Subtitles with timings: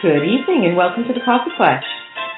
[0.00, 1.84] Good evening and welcome to the Coffee Klatch.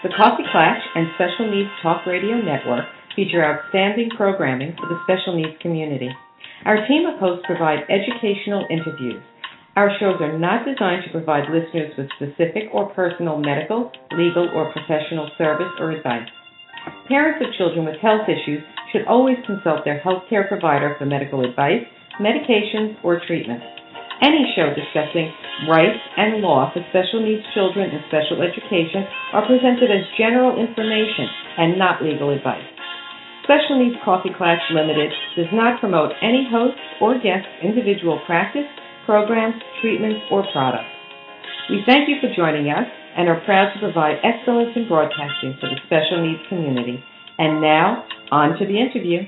[0.02, 5.38] The Coffee Klatch and Special Needs Talk Radio Network feature outstanding programming for the special
[5.38, 6.10] needs community.
[6.66, 9.22] Our team of hosts provide educational interviews.
[9.78, 14.74] Our shows are not designed to provide listeners with specific or personal medical, legal, or
[14.74, 16.26] professional service or advice.
[17.06, 21.86] Parents of children with health issues should always consult their healthcare provider for medical advice,
[22.18, 23.62] medications, or treatment.
[24.20, 25.32] Any show discussing
[25.68, 31.26] rights and law for special needs children and special education are presented as general information
[31.58, 32.66] and not legal advice.
[33.44, 38.68] Special Needs Coffee Klatch Limited does not promote any host or guests' individual practice,
[39.04, 40.86] programs, treatments, or products.
[41.68, 45.68] We thank you for joining us and are proud to provide excellence in broadcasting for
[45.68, 47.02] the special needs community.
[47.38, 49.26] And now, on to the interview.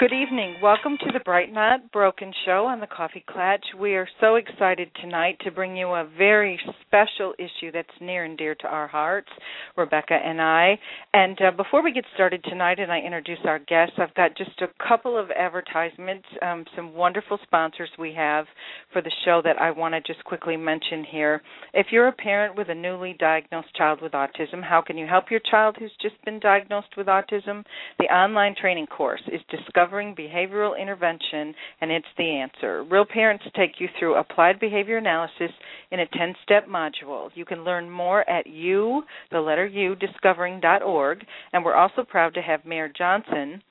[0.00, 0.56] Good evening.
[0.62, 3.60] Welcome to the Bright Not Broken Show on the Coffee Klatch.
[3.78, 8.38] We are so excited tonight to bring you a very special issue that's near and
[8.38, 9.28] dear to our hearts,
[9.76, 10.78] Rebecca and I.
[11.12, 14.62] And uh, before we get started tonight and I introduce our guests, I've got just
[14.62, 18.46] a couple of advertisements, um, some wonderful sponsors we have
[18.94, 21.42] for the show that I want to just quickly mention here.
[21.74, 25.30] If you're a parent with a newly diagnosed child with autism, how can you help
[25.30, 27.64] your child who's just been diagnosed with autism?
[27.98, 32.84] The online training course is Discover Discovering Behavioral Intervention, and it's the answer.
[32.84, 35.50] Real Parents take you through applied behavior analysis
[35.90, 37.28] in a 10 step module.
[37.34, 39.02] You can learn more at U,
[39.32, 43.62] the letter U, discovering.org, and we're also proud to have Mayer-Johnson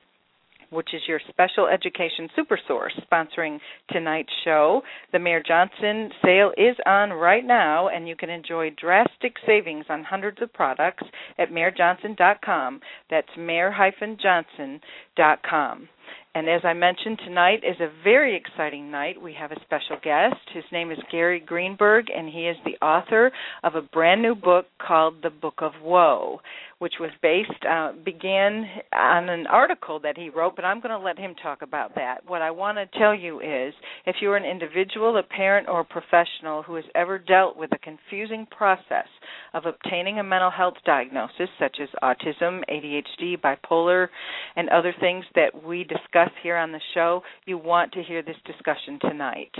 [0.72, 3.59] which is your special education super source, sponsoring
[3.91, 4.84] tonight's show.
[5.12, 10.44] The Mayer-Johnson sale is on right now, and you can enjoy drastic savings on hundreds
[10.44, 11.03] of products
[11.38, 12.80] at mayerjohnson.com.
[13.09, 15.90] That's mayer-johnson.com.
[16.36, 19.20] And as I mentioned, tonight is a very exciting night.
[19.22, 20.36] We have a special guest.
[20.54, 23.32] His name is Gary Greenberg, and he is the author
[23.64, 26.40] of a brand new book called The Book of Woe
[26.80, 31.06] which was based uh, began on an article that he wrote, but I'm going to
[31.06, 32.20] let him talk about that.
[32.26, 33.74] What I want to tell you is,
[34.06, 37.78] if you're an individual, a parent, or a professional who has ever dealt with a
[37.80, 39.08] confusing process
[39.54, 44.08] of obtaining a mental health diagnosis, such as autism, ADHD, bipolar,
[44.56, 48.38] and other things that we discuss here on the show, you want to hear this
[48.46, 49.52] discussion tonight.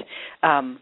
[0.42, 0.80] Um,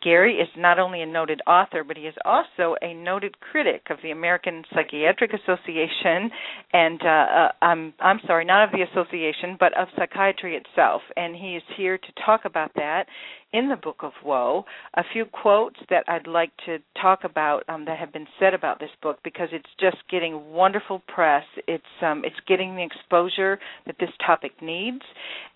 [0.00, 3.98] Gary is not only a noted author, but he is also a noted critic of
[4.02, 6.30] the American Psychiatric Association,
[6.72, 11.02] and uh, uh, I'm I'm sorry, not of the association, but of psychiatry itself.
[11.16, 13.06] And he is here to talk about that
[13.52, 14.64] in the Book of Woe.
[14.94, 18.78] A few quotes that I'd like to talk about um, that have been said about
[18.78, 21.44] this book because it's just getting wonderful press.
[21.68, 25.02] It's um, it's getting the exposure that this topic needs.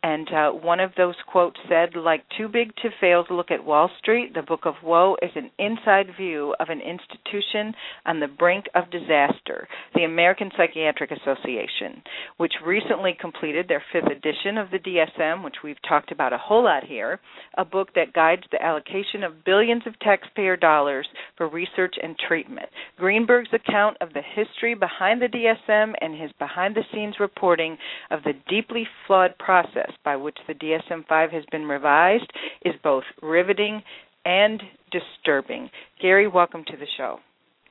[0.02, 3.64] And uh, one of those quotes said, "Like too big to fail to look at
[3.64, 7.74] Wall Street, the Book of Woe is an inside view of an institution
[8.04, 12.02] on the brink of disaster." The American Psychiatric Association,
[12.36, 16.64] which recently completed their fifth edition of the DSM, which we've talked about a whole
[16.64, 17.20] lot here,
[17.56, 22.16] a book book that guides the allocation of billions of taxpayer dollars for research and
[22.28, 22.68] treatment.
[22.98, 27.76] Greenberg's account of the history behind the DSM and his behind the scenes reporting
[28.10, 32.30] of the deeply flawed process by which the DSM 5 has been revised
[32.64, 33.82] is both riveting
[34.24, 35.70] and disturbing.
[36.00, 37.18] Gary, welcome to the show.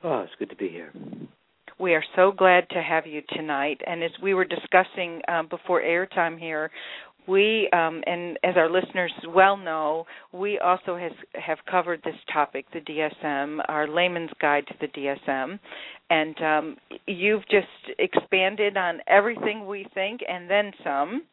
[0.04, 0.92] Oh, it's good to be here.
[1.78, 3.82] We are so glad to have you tonight.
[3.86, 6.72] And as we were discussing um, before airtime here,
[7.28, 12.66] we um, and as our listeners well know, we also has, have covered this topic,
[12.74, 15.60] the DSM, our layman's guide to the DSM,
[16.10, 16.78] and um,
[17.08, 17.68] you've just
[18.00, 21.24] expanded on everything we think and then some.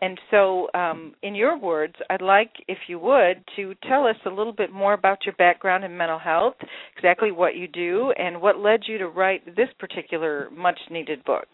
[0.00, 4.30] And so, um, in your words, I'd like, if you would, to tell us a
[4.30, 6.54] little bit more about your background in mental health,
[6.96, 11.48] exactly what you do, and what led you to write this particular much needed book.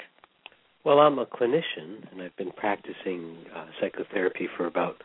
[0.84, 4.96] Well, I'm a clinician, and I've been practicing uh, psychotherapy for about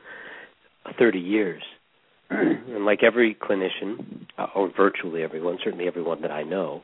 [1.00, 1.64] 30 years.
[2.30, 6.82] and like every clinician, uh, or virtually everyone, certainly everyone that I know,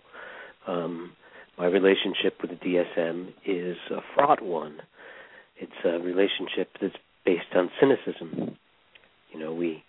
[0.65, 1.11] um,
[1.57, 4.77] my relationship with the DSM is a fraught one.
[5.57, 6.95] It's a relationship that's
[7.25, 8.57] based on cynicism.
[9.33, 9.83] You know, we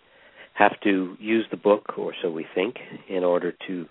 [0.53, 2.75] have to use the book, or so we think,
[3.07, 3.85] in order to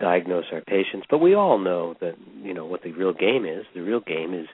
[0.00, 1.06] diagnose our patients.
[1.10, 3.64] But we all know that you know what the real game is.
[3.74, 4.46] The real game is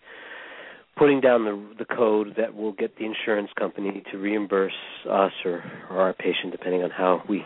[0.97, 4.73] putting down the the code that will get the insurance company to reimburse
[5.11, 7.43] us or, or our patient, depending on how we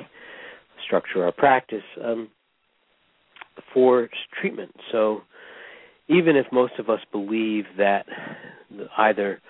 [0.85, 2.29] structure our practice, um,
[3.75, 4.09] for
[4.41, 4.75] treatment.
[4.93, 5.23] So
[6.09, 8.07] even if most of us believe that
[8.97, 9.41] either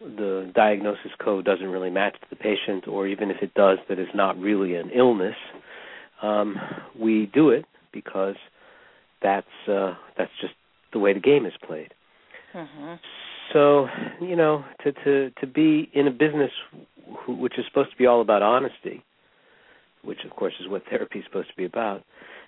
[0.00, 4.08] the diagnosis code doesn't really match the patient, or even if it does, that is
[4.14, 5.36] not really an illness,
[6.22, 6.56] um,
[6.98, 7.64] we do it
[7.94, 8.36] because
[9.22, 10.54] that's uh, that's just
[10.92, 11.94] the way the game is played.
[12.54, 12.94] Mm-hmm.
[13.52, 13.86] So
[14.20, 16.50] you know, to to to be in a business
[17.28, 19.02] which is supposed to be all about honesty,
[20.02, 22.02] which of course is what therapy is supposed to be about,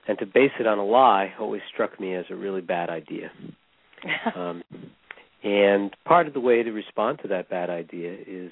[0.08, 3.30] and to base it on a lie always struck me as a really bad idea.
[4.36, 4.62] um,
[5.42, 8.50] and part of the way to respond to that bad idea is,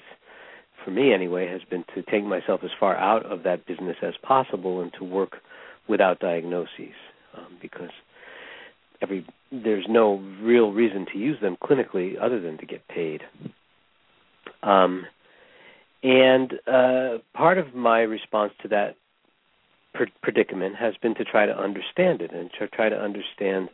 [0.83, 4.13] for me anyway, has been to take myself as far out of that business as
[4.23, 5.37] possible and to work
[5.87, 6.95] without diagnoses,
[7.35, 7.91] um, because
[9.01, 13.21] every there's no real reason to use them clinically other than to get paid.
[14.63, 15.05] Um,
[16.03, 18.95] and uh, part of my response to that
[20.21, 23.69] predicament has been to try to understand it and to try to understand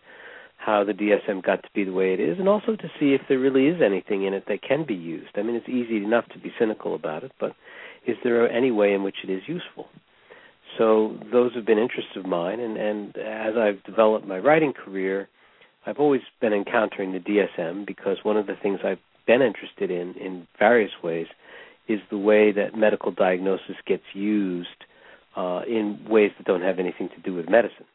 [0.58, 3.22] how the DSM got to be the way it is, and also to see if
[3.28, 5.32] there really is anything in it that can be used.
[5.36, 7.54] I mean, it's easy enough to be cynical about it, but
[8.06, 9.88] is there any way in which it is useful?
[10.78, 15.28] So those have been interests of mine, and, and as I've developed my writing career,
[15.86, 20.14] I've always been encountering the DSM because one of the things I've been interested in
[20.14, 21.28] in various ways
[21.88, 24.70] is the way that medical diagnosis gets used
[25.36, 27.86] uh, in ways that don't have anything to do with medicine.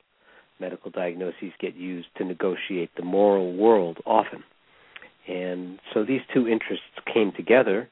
[0.58, 4.42] Medical diagnoses get used to negotiate the moral world often.
[5.28, 7.88] And so these two interests came together,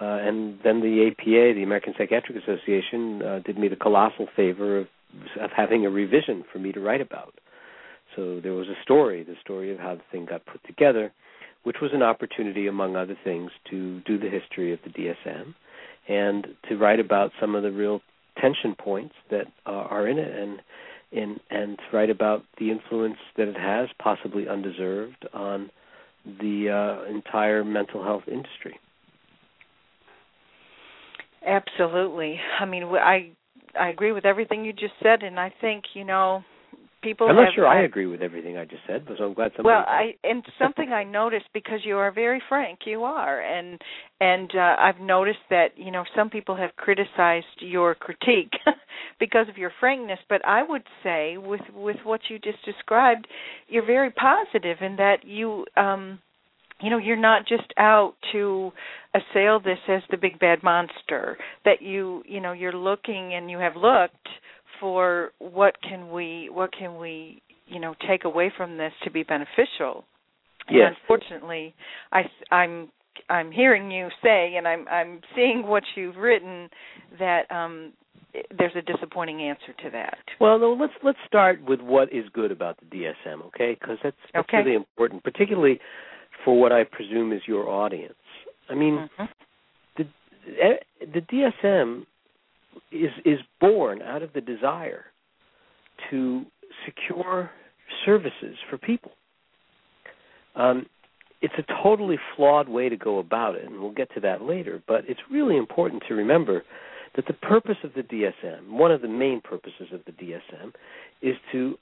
[0.00, 4.78] uh, and then the APA, the American Psychiatric Association, uh, did me the colossal favor
[4.78, 4.86] of,
[5.40, 7.34] of having a revision for me to write about.
[8.16, 11.12] So there was a story, the story of how the thing got put together,
[11.62, 15.54] which was an opportunity, among other things, to do the history of the DSM
[16.08, 18.00] and to write about some of the real
[18.40, 20.60] tension points that uh, are in it and
[21.12, 25.70] in and write about the influence that it has, possibly undeserved, on
[26.24, 28.78] the uh, entire mental health industry.
[31.46, 32.38] Absolutely.
[32.60, 33.30] I mean, I
[33.78, 36.42] I agree with everything you just said, and I think you know
[37.02, 37.28] people.
[37.28, 39.52] I'm not have, sure I agree with everything I just said, but so I'm glad
[39.56, 39.74] somebody.
[39.74, 43.80] Well, I and something I noticed because you are very frank, you are, and
[44.20, 48.52] and uh, I've noticed that you know some people have criticized your critique
[49.20, 53.26] because of your frankness, but I would say with with what you just described,
[53.68, 55.66] you're very positive in that you.
[55.76, 56.20] um
[56.80, 58.72] you know you're not just out to
[59.14, 63.58] assail this as the big bad monster that you you know you're looking and you
[63.58, 64.28] have looked
[64.80, 69.22] for what can we what can we you know take away from this to be
[69.22, 70.04] beneficial.
[70.70, 70.88] Yes.
[70.88, 71.74] And unfortunately,
[72.12, 72.88] I I'm
[73.28, 76.68] I'm hearing you say, and I'm I'm seeing what you've written
[77.18, 77.92] that um,
[78.56, 80.18] there's a disappointing answer to that.
[80.40, 83.76] Well, no, let's let's start with what is good about the DSM, okay?
[83.78, 84.58] Because that's, that's okay.
[84.58, 85.80] really important, particularly
[86.44, 88.14] for what I presume is your audience.
[88.68, 89.24] I mean, mm-hmm.
[89.96, 90.04] the
[90.62, 92.04] eh, the DSM
[92.92, 95.04] is is born out of the desire
[96.10, 96.44] to
[96.84, 97.50] secure
[98.04, 99.12] services for people.
[100.56, 100.86] Um,
[101.40, 104.82] it's a totally flawed way to go about it, and we'll get to that later.
[104.86, 106.62] But it's really important to remember
[107.16, 110.72] that the purpose of the DSM, one of the main purposes of the DSM,
[111.22, 111.76] is to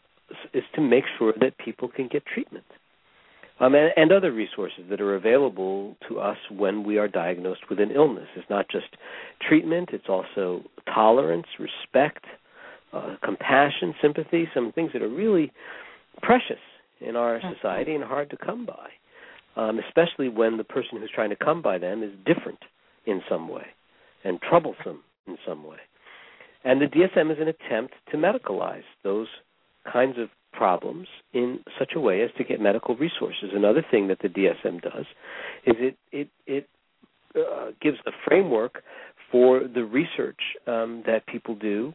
[0.54, 2.64] is to make sure that people can get treatment
[3.61, 7.78] um, and, and, other resources that are available to us when we are diagnosed with
[7.78, 8.26] an illness.
[8.37, 8.87] It's not just
[9.47, 12.25] treatment; it's also tolerance, respect,
[12.92, 14.49] uh, compassion, sympathy.
[14.54, 15.52] Some things that are really
[16.23, 16.61] precious
[17.00, 18.88] in our society and hard to come by,
[19.61, 22.61] um, especially when the person who's trying to come by them is different
[23.06, 23.66] in some way
[24.25, 25.78] and troublesome in some way.
[26.64, 29.26] And the DSM is an attempt to medicalize those
[29.90, 33.50] kinds of problems in such a way as to get medical resources.
[33.54, 35.06] Another thing that the DSM does
[35.66, 36.68] is it it it
[37.35, 38.82] uh, gives a framework
[39.30, 41.94] for the research um, that people do.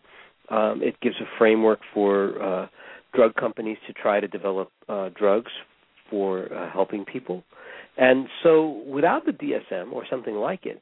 [0.50, 2.68] Um, it gives a framework for uh,
[3.14, 5.52] drug companies to try to develop uh, drugs
[6.10, 7.44] for uh, helping people.
[7.98, 10.82] And so, without the DSM or something like it,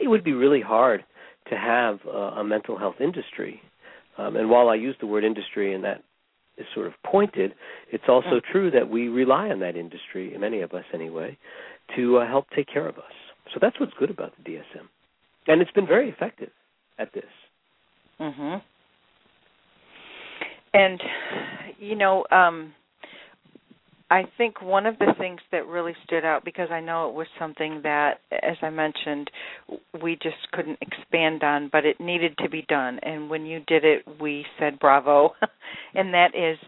[0.00, 1.04] it would be really hard
[1.50, 3.60] to have uh, a mental health industry.
[4.16, 6.02] Um, and while I use the word industry in that
[6.58, 7.54] is sort of pointed,
[7.90, 8.42] it's also mm.
[8.50, 11.36] true that we rely on that industry, many of us anyway,
[11.96, 13.12] to uh, help take care of us.
[13.52, 14.88] So that's what's good about the DSM,
[15.46, 16.50] and it's been very effective
[16.98, 17.24] at this.
[18.20, 18.62] Mhm.
[20.72, 21.02] And
[21.78, 22.74] you know, um
[24.10, 27.26] I think one of the things that really stood out because I know it was
[27.38, 29.30] something that as I mentioned
[30.02, 33.00] we just couldn't expand on but it needed to be done.
[33.02, 35.34] And when you did it we said bravo.
[35.94, 36.58] And that is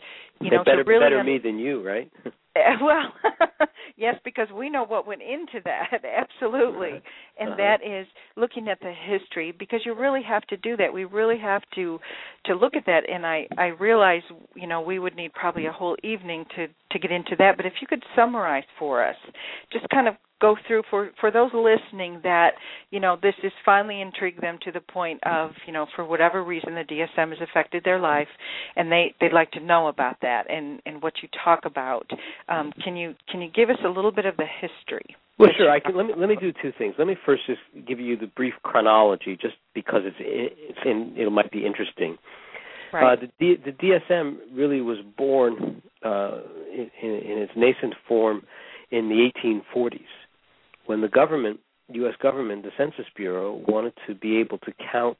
[0.40, 2.10] you know better, to really better me than you right
[2.82, 3.12] well
[3.96, 7.02] yes because we know what went into that absolutely.
[7.38, 7.56] And uh-huh.
[7.58, 10.92] that is looking at the history because you really have to do that.
[10.92, 11.98] We really have to
[12.46, 14.22] to look at that and i i realize
[14.54, 17.56] you know we would need probably a whole evening to to get into that.
[17.56, 19.16] But if you could summarize for us
[19.72, 22.50] just kind of go through for for those listening that
[22.90, 26.44] you know this has finally intrigued them to the point of you know for whatever
[26.44, 28.28] reason the DSM has affected their life
[28.76, 32.08] and they they'd like to know about that and and what you talk about.
[32.48, 35.16] Um, can you can you give us a little bit of the history?
[35.38, 35.70] Well sure.
[35.70, 36.94] I can let me let me do two things.
[36.98, 41.30] Let me first just give you the brief chronology just because it's it's in it
[41.30, 42.18] might be interesting.
[42.92, 43.18] Right.
[43.18, 46.38] Uh, the, D, the DSM really was born uh,
[46.72, 48.42] in, in, its nascent form
[48.92, 49.98] in the 1840s
[50.86, 51.60] when the government,
[51.92, 52.14] U.S.
[52.20, 55.18] government, the Census Bureau, wanted to be able to count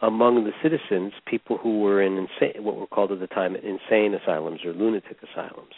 [0.00, 4.14] among the citizens people who were in insane, what were called at the time insane
[4.14, 5.74] asylums or lunatic asylums.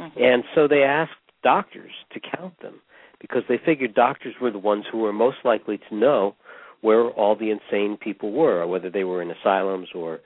[0.00, 0.22] Mm-hmm.
[0.22, 2.80] And so they asked doctors to count them
[3.20, 6.34] because they figured doctors were the ones who were most likely to know
[6.80, 10.18] where all the insane people were, whether they were in asylums or,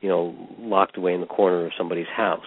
[0.00, 2.44] you know, locked away in the corner of somebody's house.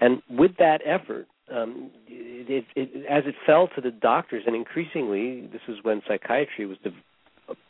[0.00, 5.48] And with that effort, um, it, it, as it fell to the doctors, and increasingly,
[5.52, 6.90] this is when psychiatry was de-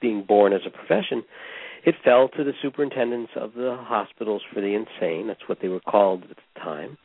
[0.00, 1.23] being born as a profession.
[1.85, 5.28] It fell to the superintendents of the hospitals for the insane.
[5.28, 6.99] That's what they were called at the time,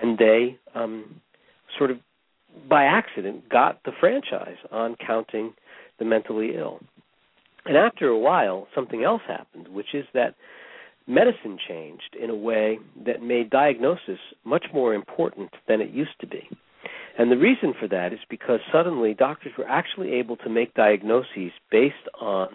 [0.00, 1.20] and they um,
[1.76, 1.98] sort of,
[2.68, 5.54] by accident, got the franchise on counting
[5.98, 6.80] the mentally ill.
[7.66, 10.34] And after a while, something else happened, which is that
[11.06, 16.26] medicine changed in a way that made diagnosis much more important than it used to
[16.26, 16.48] be.
[17.18, 21.52] And the reason for that is because suddenly doctors were actually able to make diagnoses
[21.70, 22.48] based on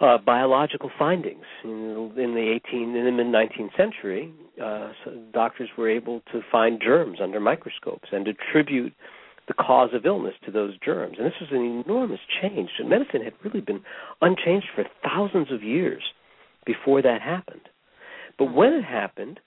[0.00, 1.44] uh, biological findings.
[1.62, 6.40] In, in the 18 in the mid 19th century, uh, so doctors were able to
[6.50, 8.94] find germs under microscopes and attribute
[9.46, 11.16] the cause of illness to those germs.
[11.18, 12.70] And this was an enormous change.
[12.84, 13.82] medicine had really been
[14.22, 16.02] unchanged for thousands of years
[16.72, 17.68] before that happened.
[18.38, 19.40] But when it happened,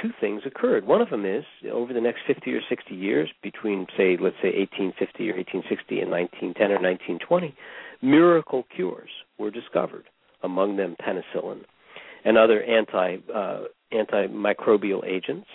[0.00, 0.86] two things occurred.
[0.86, 4.52] One of them is over the next 50 or 60 years, between, say, let's say
[4.54, 7.54] 1850 or 1860 and 1910 or 1920,
[8.02, 10.04] miracle cures were discovered,
[10.42, 11.64] among them penicillin
[12.24, 15.48] and other anti uh, antimicrobial agents.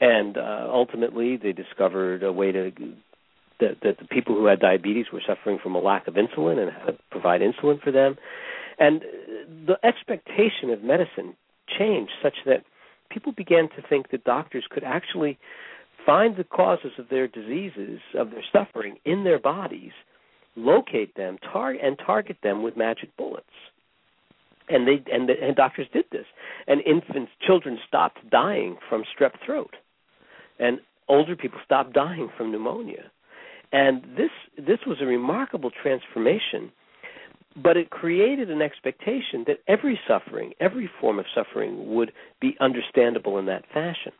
[0.00, 2.72] And uh, ultimately, they discovered a way to
[3.60, 6.72] that, that the people who had diabetes were suffering from a lack of insulin and
[6.72, 8.16] how to provide insulin for them.
[8.78, 9.02] And
[9.66, 11.36] the expectation of medicine
[11.78, 12.64] changed such that
[13.10, 15.38] people began to think that doctors could actually
[16.04, 19.92] find the causes of their diseases, of their suffering in their bodies,
[20.56, 23.46] locate them, tar- and target them with magic bullets.
[24.68, 26.26] And they and, the, and doctors did this,
[26.66, 29.74] and infants, children stopped dying from strep throat,
[30.58, 33.10] and older people stopped dying from pneumonia.
[33.72, 36.70] And this this was a remarkable transformation
[37.56, 43.38] but it created an expectation that every suffering, every form of suffering, would be understandable
[43.38, 44.12] in that fashion.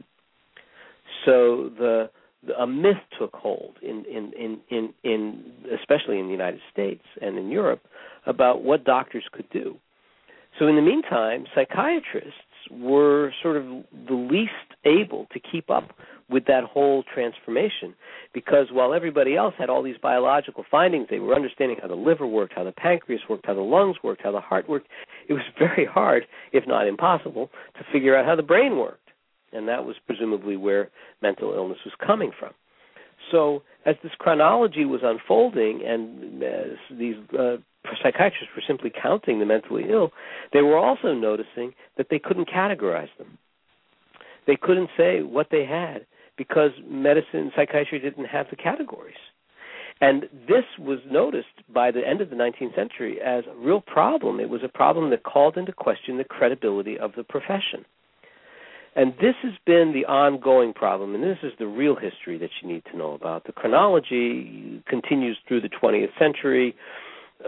[1.25, 2.11] So the,
[2.47, 7.05] the a myth took hold in, in, in, in, in especially in the United States
[7.21, 7.83] and in Europe
[8.27, 9.77] about what doctors could do.
[10.59, 12.35] So in the meantime, psychiatrists
[12.71, 13.65] were sort of
[14.09, 14.53] the least
[14.85, 15.95] able to keep up
[16.33, 17.95] with that whole transformation
[18.33, 22.27] because while everybody else had all these biological findings, they were understanding how the liver
[22.27, 24.89] worked, how the pancreas worked, how the lungs worked, how the heart worked.
[25.29, 28.99] It was very hard, if not impossible, to figure out how the brain worked.
[29.53, 32.53] And that was presumably where mental illness was coming from.
[33.31, 37.57] So, as this chronology was unfolding, and as these uh,
[38.03, 40.11] psychiatrists were simply counting the mentally ill,
[40.53, 43.39] they were also noticing that they couldn't categorize them.
[44.47, 49.15] They couldn't say what they had because medicine and psychiatry didn't have the categories.
[50.01, 54.41] And this was noticed by the end of the 19th century as a real problem.
[54.41, 57.85] It was a problem that called into question the credibility of the profession.
[58.95, 62.69] And this has been the ongoing problem, and this is the real history that you
[62.69, 63.45] need to know about.
[63.45, 66.75] The chronology continues through the 20th century.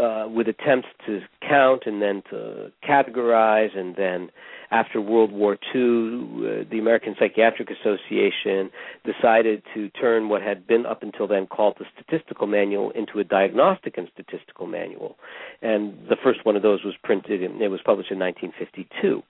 [0.00, 4.30] Uh, with attempts to count and then to categorize, and then
[4.70, 8.70] after World War II, uh, the American Psychiatric Association
[9.04, 13.24] decided to turn what had been up until then called the Statistical Manual into a
[13.24, 15.16] Diagnostic and Statistical Manual,
[15.62, 17.42] and the first one of those was printed.
[17.42, 19.22] In, it was published in 1952.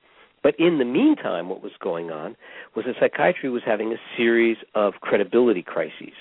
[0.43, 2.37] But in the meantime, what was going on
[2.77, 6.13] was that psychiatry was having a series of credibility crises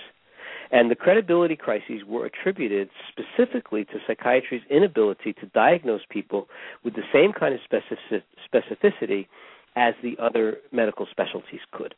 [0.74, 6.48] and the credibility crises were attributed specifically to psychiatry's inability to diagnose people
[6.84, 9.28] with the same kind of specificity
[9.76, 11.94] as the other medical specialties could.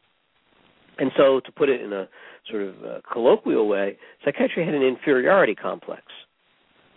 [1.00, 2.08] And so, to put it in a
[2.50, 6.04] sort of uh, colloquial way, psychiatry had an inferiority complex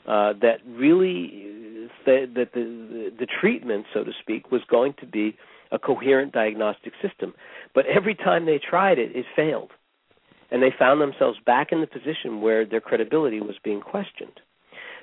[0.06, 5.36] uh, that really that the, the the treatment, so to speak, was going to be
[5.72, 7.34] a coherent diagnostic system.
[7.74, 9.70] But every time they tried it, it failed
[10.50, 14.40] and they found themselves back in the position where their credibility was being questioned.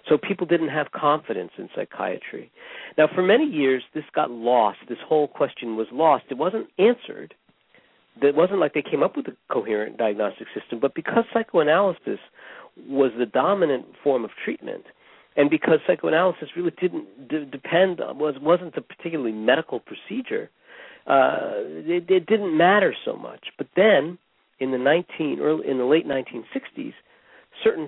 [0.07, 2.51] So people didn't have confidence in psychiatry.
[2.97, 4.79] Now, for many years, this got lost.
[4.87, 6.25] This whole question was lost.
[6.29, 7.33] It wasn't answered.
[8.21, 12.19] It wasn't like they came up with a coherent diagnostic system, but because psychoanalysis
[12.87, 14.83] was the dominant form of treatment,
[15.35, 20.49] and because psychoanalysis really didn't d- depend on was wasn't a particularly medical procedure,
[21.07, 23.47] uh, it, it didn't matter so much.
[23.57, 24.17] But then
[24.59, 26.93] in the 19 early in the late 1960s,
[27.63, 27.87] certain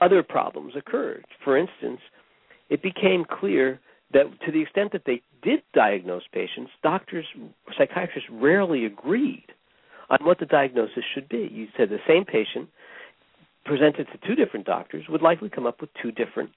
[0.00, 1.24] other problems occurred.
[1.44, 2.00] For instance,
[2.68, 3.80] it became clear
[4.12, 7.26] that to the extent that they did diagnose patients, doctors,
[7.76, 9.46] psychiatrists rarely agreed
[10.10, 11.48] on what the diagnosis should be.
[11.52, 12.68] You said the same patient
[13.64, 16.50] presented to two different doctors would likely come up with two different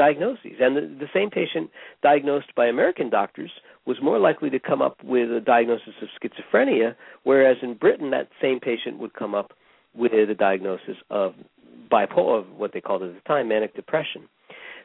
[0.00, 0.56] diagnoses.
[0.64, 1.68] And the, the same patient
[2.02, 3.50] diagnosed by American doctors
[3.86, 8.28] was more likely to come up with a diagnosis of schizophrenia, whereas in Britain, that
[8.40, 9.52] same patient would come up
[9.94, 11.34] with a diagnosis of
[11.92, 14.22] bipolar, what they called at the time manic depression.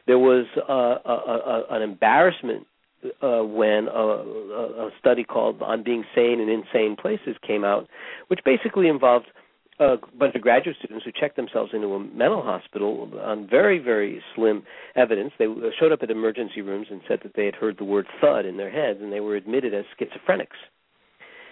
[0.06, 2.66] There was uh, a, a, an embarrassment
[3.22, 4.06] uh, when a,
[4.86, 7.88] a study called "On Being Sane in Insane Places" came out,
[8.28, 9.26] which basically involved
[9.78, 14.22] a bunch of graduate students who checked themselves into a mental hospital on very, very
[14.34, 14.62] slim
[14.94, 15.32] evidence.
[15.38, 15.46] They
[15.78, 18.56] showed up at emergency rooms and said that they had heard the word thud in
[18.56, 20.56] their heads, and they were admitted as schizophrenics.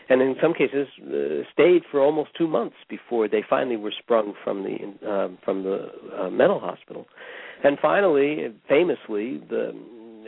[0.09, 4.35] And in some cases, uh, stayed for almost two months before they finally were sprung
[4.43, 4.77] from the
[5.09, 7.07] uh, from the uh, mental hospital.
[7.63, 9.73] And finally, famously, the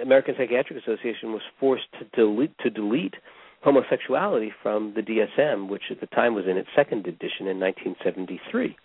[0.02, 3.14] American Psychiatric Association was forced to delete to delete
[3.62, 8.76] homosexuality from the DSM, which at the time was in its second edition in 1973.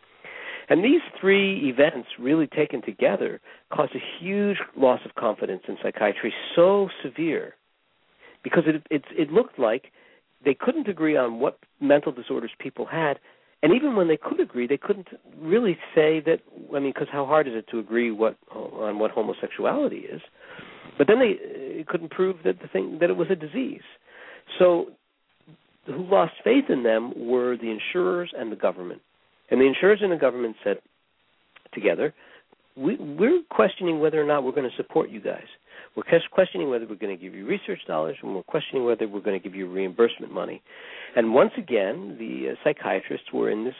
[0.70, 3.42] And these three events, really taken together,
[3.74, 7.56] caused a huge loss of confidence in psychiatry, so severe,
[8.44, 9.92] because it, it, it looked like
[10.44, 13.20] they couldn't agree on what mental disorders people had,
[13.64, 16.40] and even when they could agree, they couldn't really say that.
[16.76, 20.22] I mean, because how hard is it to agree what on what homosexuality is?
[20.98, 23.82] But then they uh, couldn't prove that the thing that it was a disease.
[24.60, 24.88] So,
[25.86, 29.02] who lost faith in them were the insurers and the government.
[29.50, 30.78] And the insurers and the government said
[31.74, 32.14] together,
[32.76, 35.48] we, we're questioning whether or not we're going to support you guys.
[35.96, 39.20] We're questioning whether we're going to give you research dollars, and we're questioning whether we're
[39.20, 40.62] going to give you reimbursement money.
[41.16, 43.76] And once again, the uh, psychiatrists were in this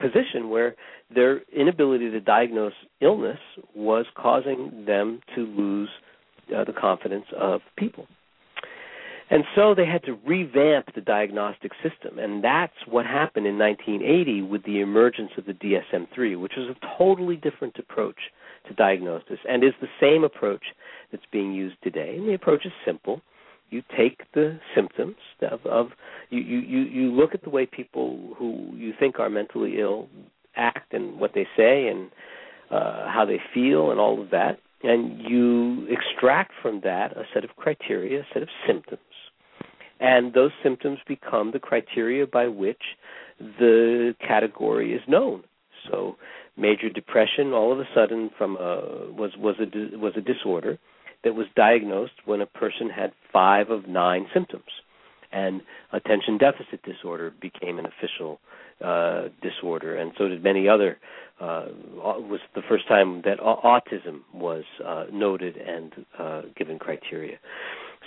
[0.00, 0.74] position where
[1.14, 3.38] their inability to diagnose illness
[3.74, 5.88] was causing them to lose
[6.54, 8.06] uh, the confidence of people.
[9.30, 14.42] And so they had to revamp the diagnostic system, and that's what happened in 1980
[14.42, 18.18] with the emergence of the DSM-3, which was a totally different approach
[18.68, 20.62] to diagnosis, and is the same approach
[21.10, 22.16] that's being used today.
[22.18, 23.22] And the approach is simple:
[23.70, 25.88] you take the symptoms of, of
[26.28, 30.08] you, you you look at the way people who you think are mentally ill
[30.54, 32.10] act and what they say and
[32.70, 37.42] uh, how they feel and all of that, and you extract from that a set
[37.42, 39.00] of criteria, a set of symptoms
[40.00, 42.82] and those symptoms become the criteria by which
[43.38, 45.44] the category is known.
[45.90, 46.16] So,
[46.56, 50.78] major depression all of a sudden from a, was was a was a disorder
[51.24, 54.70] that was diagnosed when a person had five of nine symptoms,
[55.32, 58.40] and attention deficit disorder became an official
[58.84, 60.98] uh, disorder, and so did many other.
[61.40, 67.36] Uh, was the first time that autism was uh, noted and uh, given criteria.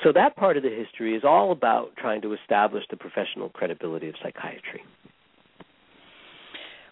[0.04, 4.10] So that part of the history is all about trying to establish the professional credibility
[4.10, 4.84] of psychiatry.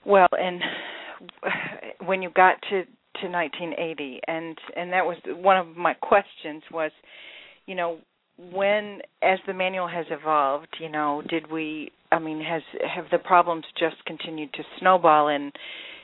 [0.06, 0.62] Well, and
[2.06, 2.84] when you got to
[3.22, 6.92] to 1980 and and that was one of my questions was
[7.66, 7.98] you know
[8.52, 12.62] when as the manual has evolved you know did we i mean has
[12.94, 15.54] have the problems just continued to snowball and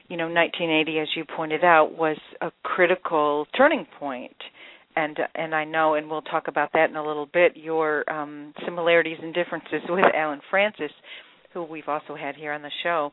[0.08, 4.36] you know 1980 as you pointed out was a critical turning point
[4.96, 7.56] and and I know, and we'll talk about that in a little bit.
[7.56, 10.92] Your um, similarities and differences with Allen Frances,
[11.54, 13.12] who we've also had here on the show,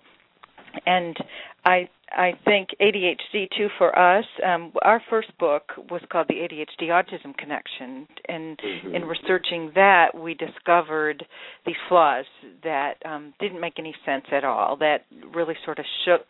[0.86, 1.16] and
[1.64, 4.24] I I think ADHD too for us.
[4.44, 8.94] Um, our first book was called The ADHD Autism Connection, and Mm-hmm.
[8.94, 11.24] in researching that, we discovered
[11.66, 12.24] these flaws
[12.62, 14.76] that um, didn't make any sense at all.
[14.76, 16.26] That really sort of shook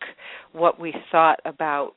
[0.51, 1.95] what we thought about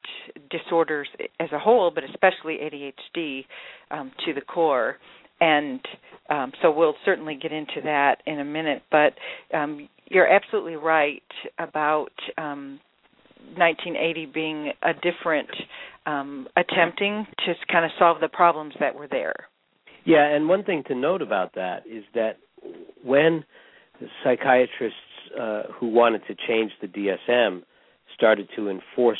[0.50, 1.08] disorders
[1.40, 3.44] as a whole, but especially ADHD
[3.90, 4.96] um, to the core.
[5.42, 5.80] And
[6.30, 8.82] um, so we'll certainly get into that in a minute.
[8.92, 9.14] But
[9.52, 11.22] um, you're absolutely right
[11.58, 12.78] about um,
[13.56, 15.48] 1980 being a different
[16.06, 19.34] um, attempting to kind of solve the problems that were there.
[20.04, 22.38] Yeah, and one thing to note about that is that
[23.04, 23.44] when
[24.22, 24.98] psychiatrists
[25.40, 27.62] uh, who wanted to change the DSM
[28.14, 29.18] started to enforce,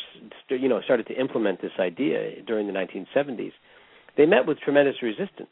[0.49, 3.53] you know, started to implement this idea during the 1970s,
[4.17, 5.49] they met with tremendous resistance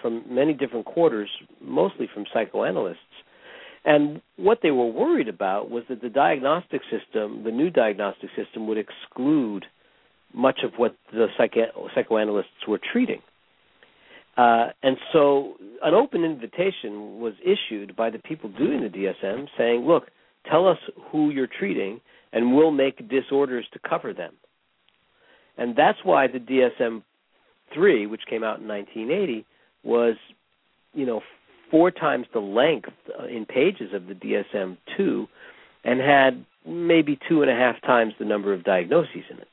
[0.00, 2.98] from many different quarters, mostly from psychoanalysts.
[3.84, 8.66] And what they were worried about was that the diagnostic system, the new diagnostic system,
[8.66, 9.66] would exclude
[10.32, 13.20] much of what the psycho- psychoanalysts were treating.
[14.36, 19.86] Uh, and so an open invitation was issued by the people doing the DSM saying,
[19.86, 20.10] look,
[20.50, 20.78] tell us
[21.10, 22.00] who you're treating
[22.32, 24.32] and we'll make disorders to cover them.
[25.56, 27.02] And that's why the DSM
[27.72, 29.46] 3, which came out in 1980,
[29.84, 30.16] was,
[30.92, 31.20] you know,
[31.70, 35.26] four times the length uh, in pages of the DSM 2
[35.84, 39.48] and had maybe two and a half times the number of diagnoses in it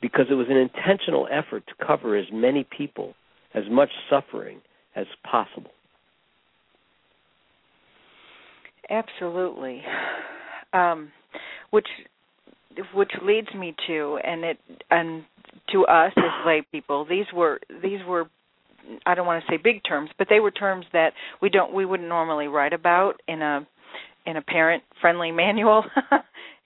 [0.00, 3.14] because it was an intentional effort to cover as many people
[3.54, 4.60] as much suffering
[4.96, 5.70] as possible.
[8.88, 9.82] Absolutely.
[10.72, 11.10] Um,
[11.70, 11.86] which
[12.94, 14.58] which leads me to and it
[14.90, 15.24] and
[15.72, 18.28] to us as lay people these were these were
[19.06, 21.84] I don't want to say big terms but they were terms that we don't we
[21.84, 23.66] wouldn't normally write about in a
[24.26, 25.84] in a parent friendly manual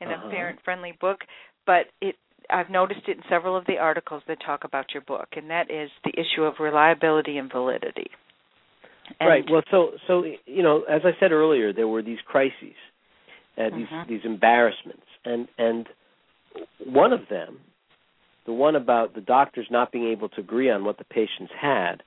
[0.00, 0.26] in Uh-huh.
[0.26, 1.20] a parent friendly book
[1.66, 2.16] but it
[2.50, 5.70] I've noticed it in several of the articles that talk about your book and that
[5.70, 8.10] is the issue of reliability and validity
[9.20, 9.44] and right.
[9.50, 12.74] Well, so so you know, as I said earlier, there were these crises,
[13.58, 14.08] uh, these Mhm.
[14.08, 15.88] these embarrassments, and and
[16.86, 17.60] one of them,
[18.46, 22.02] the one about the doctors not being able to agree on what the patients had,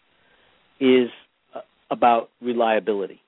[0.80, 1.10] is
[1.56, 1.62] uh,
[1.92, 3.22] about reliability.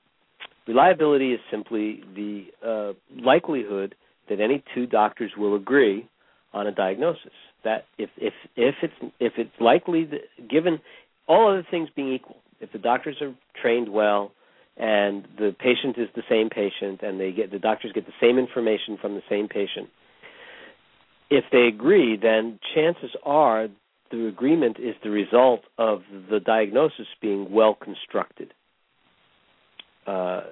[0.66, 3.94] Reliability is simply the uh, likelihood
[4.28, 6.08] that any two doctors will agree
[6.52, 7.32] on a diagnosis.
[7.64, 10.80] That if if if it's if it's likely that given
[11.28, 14.32] all other things being equal, if the doctors are trained well
[14.76, 18.38] and the patient is the same patient and they get the doctors get the same
[18.38, 19.88] information from the same patient,
[21.30, 23.68] if they agree, then chances are
[24.10, 28.52] the agreement is the result of the diagnosis being well constructed.
[30.06, 30.42] Uh,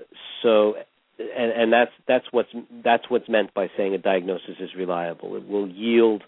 [0.42, 0.74] so,
[1.18, 2.50] and, and that's that's what's
[2.84, 5.36] that's what's meant by saying a diagnosis is reliable.
[5.36, 6.22] It will yield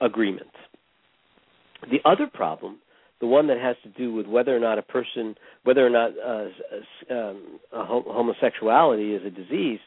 [0.00, 0.50] agreement.
[1.90, 2.78] The other problem,
[3.20, 6.12] the one that has to do with whether or not a person, whether or not
[6.18, 9.80] uh, um, homosexuality is a disease,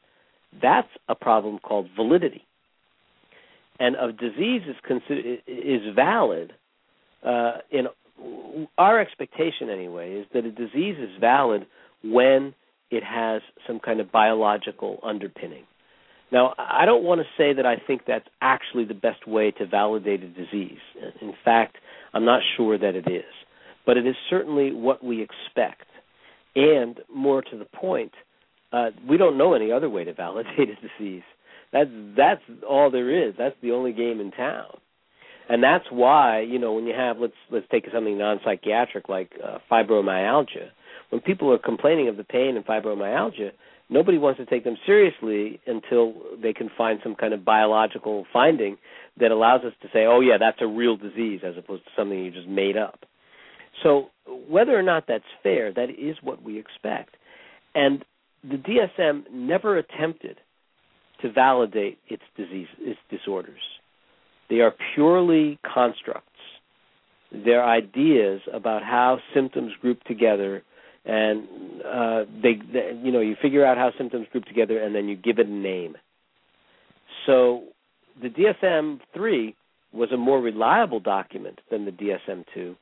[0.61, 2.45] that's a problem called validity.
[3.79, 4.75] And of disease is
[5.47, 6.53] is valid
[7.25, 7.87] uh, in
[8.77, 11.65] our expectation anyway is that a disease is valid
[12.03, 12.53] when
[12.91, 15.63] it has some kind of biological underpinning.
[16.31, 19.67] Now, I don't want to say that I think that's actually the best way to
[19.67, 20.79] validate a disease.
[21.21, 21.77] In fact,
[22.13, 23.31] I'm not sure that it is.
[23.85, 25.85] But it is certainly what we expect.
[26.55, 28.13] And more to the point,
[28.71, 31.23] uh, we don't know any other way to validate a disease.
[31.73, 33.33] That's that's all there is.
[33.37, 34.77] That's the only game in town.
[35.49, 39.57] And that's why, you know, when you have let's let's take something non-psychiatric like uh,
[39.69, 40.69] fibromyalgia,
[41.09, 43.51] when people are complaining of the pain in fibromyalgia,
[43.89, 48.77] nobody wants to take them seriously until they can find some kind of biological finding
[49.19, 52.17] that allows us to say, "Oh yeah, that's a real disease," as opposed to something
[52.17, 53.05] you just made up.
[53.81, 54.11] So
[54.47, 57.15] whether or not that's fair, that is what we expect.
[57.73, 58.05] And
[58.43, 60.37] the DSM never attempted
[61.23, 63.61] to validate its disease, its disorders.
[64.49, 66.29] They are purely constructs.
[67.31, 70.61] They're ideas about how symptoms group together,
[71.05, 71.47] and
[71.83, 75.15] uh, they, they, you know, you figure out how symptoms group together, and then you
[75.15, 75.95] give it a name.
[77.25, 77.63] So
[78.21, 79.55] the DSM three
[79.93, 82.75] was a more reliable document than the DSM two,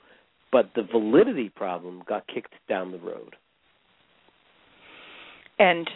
[0.51, 3.36] but the validity problem got kicked down the road.
[5.60, 5.88] And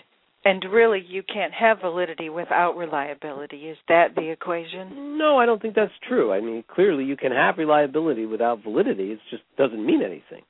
[0.45, 3.57] And really, you can't have validity without reliability.
[3.65, 5.17] Is that the equation?
[5.17, 6.31] No, I don't think that's true.
[6.31, 9.11] I mean, clearly you can have reliability without validity.
[9.11, 10.43] It just doesn't mean anything.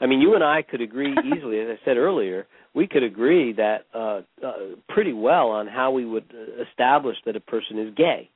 [0.00, 3.52] I mean, you and I could agree easily, as I said earlier, we could agree
[3.52, 4.52] that uh, uh,
[4.88, 6.32] pretty well on how we would
[6.70, 8.30] establish that a person is gay.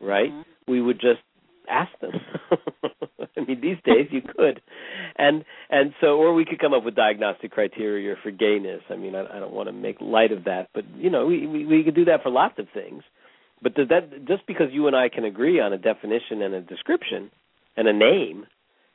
[0.00, 0.30] Right?
[0.30, 0.72] Mm-hmm.
[0.72, 1.20] We would just
[1.70, 2.12] ask them.
[3.36, 4.60] I mean, these days you could,
[5.16, 8.82] and and so, or we could come up with diagnostic criteria for gayness.
[8.90, 11.46] I mean, I, I don't want to make light of that, but you know, we,
[11.46, 13.02] we we could do that for lots of things.
[13.62, 16.60] But does that just because you and I can agree on a definition and a
[16.60, 17.30] description
[17.76, 18.46] and a name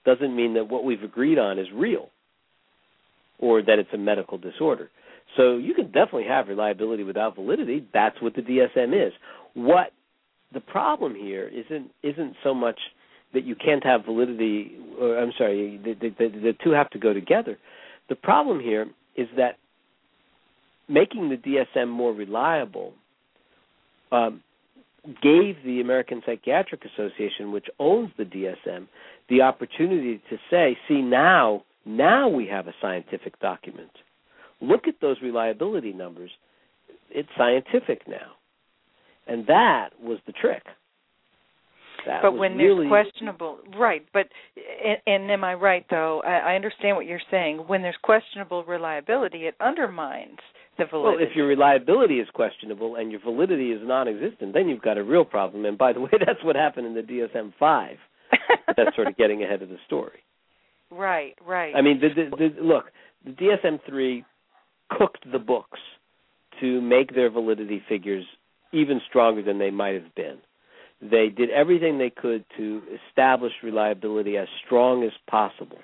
[0.05, 2.09] doesn't mean that what we've agreed on is real
[3.39, 4.89] or that it's a medical disorder.
[5.37, 7.85] So you can definitely have reliability without validity.
[7.93, 9.13] That's what the DSM is.
[9.53, 9.91] What
[10.53, 12.79] the problem here isn't isn't so much
[13.33, 14.77] that you can't have validity.
[14.99, 17.57] Or, I'm sorry, the, the, the, two have to go together.
[18.09, 19.57] The problem here is that
[20.87, 22.93] making the DSM more reliable
[24.11, 24.41] um,
[25.21, 28.87] gave the American Psychiatric Association, which owns the DSM,
[29.29, 33.91] the opportunity to say, see now, now we have a scientific document.
[34.61, 36.31] Look at those reliability numbers.
[37.09, 38.33] It's scientific now.
[39.27, 40.63] And that was the trick.
[42.05, 44.05] That but when really, there's questionable, right?
[44.13, 44.27] But
[44.83, 46.21] and, and am I right though?
[46.25, 47.57] I, I understand what you're saying.
[47.67, 50.39] When there's questionable reliability, it undermines
[50.77, 51.23] the validity.
[51.23, 55.03] Well, if your reliability is questionable and your validity is non-existent, then you've got a
[55.03, 55.65] real problem.
[55.65, 57.95] And by the way, that's what happened in the DSM-5.
[58.77, 60.19] that's sort of getting ahead of the story.
[60.91, 61.75] right, right.
[61.75, 62.85] I mean, the, the, the, look,
[63.25, 64.23] the DSM-3
[64.97, 65.79] cooked the books
[66.61, 68.25] to make their validity figures
[68.71, 70.37] even stronger than they might have been.
[71.01, 75.79] They did everything they could to establish reliability as strong as possible.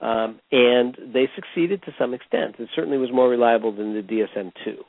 [0.00, 2.56] Um, and they succeeded to some extent.
[2.58, 4.84] It certainly was more reliable than the DSM two,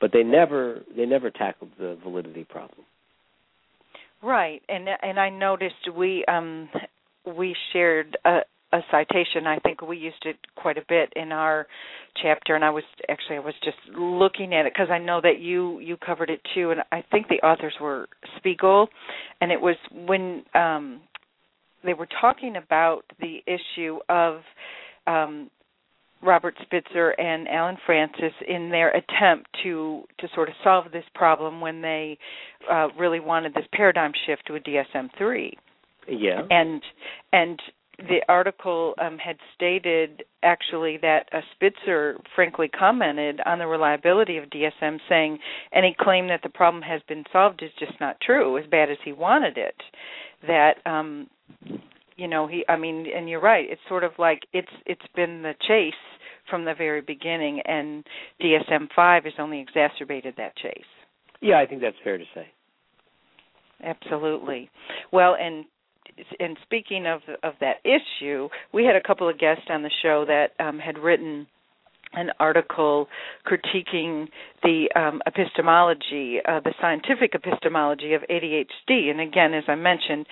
[0.00, 2.84] but they never they never tackled the validity problem.
[4.22, 6.68] Right, and and I noticed we um
[7.26, 8.18] we shared
[8.72, 9.46] a citation.
[9.46, 11.66] I think we used it quite a bit in our
[12.22, 15.40] chapter, and I was actually I was just looking at it because I know that
[15.40, 18.08] you you covered it too, and I think the authors were
[18.38, 18.88] Spiegel,
[19.40, 21.00] and it was when um
[21.84, 24.40] they were talking about the issue of
[25.06, 25.50] um
[26.22, 31.60] Robert Spitzer and Allen Frances in their attempt to to sort of solve this problem
[31.60, 32.16] when they
[32.70, 35.56] uh, really wanted this paradigm shift to a DSM three.
[36.08, 36.42] Yeah.
[36.48, 36.80] And
[37.32, 37.60] and
[38.08, 44.44] the article um, had stated actually that uh, Spitzer frankly commented on the reliability of
[44.50, 45.38] DSM, saying
[45.72, 48.98] any claim that the problem has been solved is just not true, as bad as
[49.04, 49.76] he wanted it.
[50.46, 51.28] That um,
[52.16, 55.42] you know he i mean and you're right it's sort of like it's it's been
[55.42, 55.94] the chase
[56.50, 58.04] from the very beginning and
[58.40, 60.84] dsm-5 has only exacerbated that chase
[61.40, 62.46] Yeah, I think that's fair to say.
[63.84, 64.70] absolutely
[65.12, 65.64] well and
[66.40, 70.24] and speaking of of that issue we had a couple of guests on the show
[70.26, 71.46] that um had written
[72.14, 73.08] an article
[73.46, 74.28] critiquing
[74.62, 79.10] the um, epistemology, uh, the scientific epistemology of ADHD.
[79.10, 80.26] And again, as I mentioned,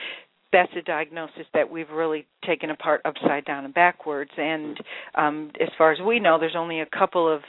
[0.52, 4.32] that's a diagnosis that we've really taken apart upside down and backwards.
[4.36, 4.78] And
[5.14, 7.42] um, as far as we know, there's only a couple of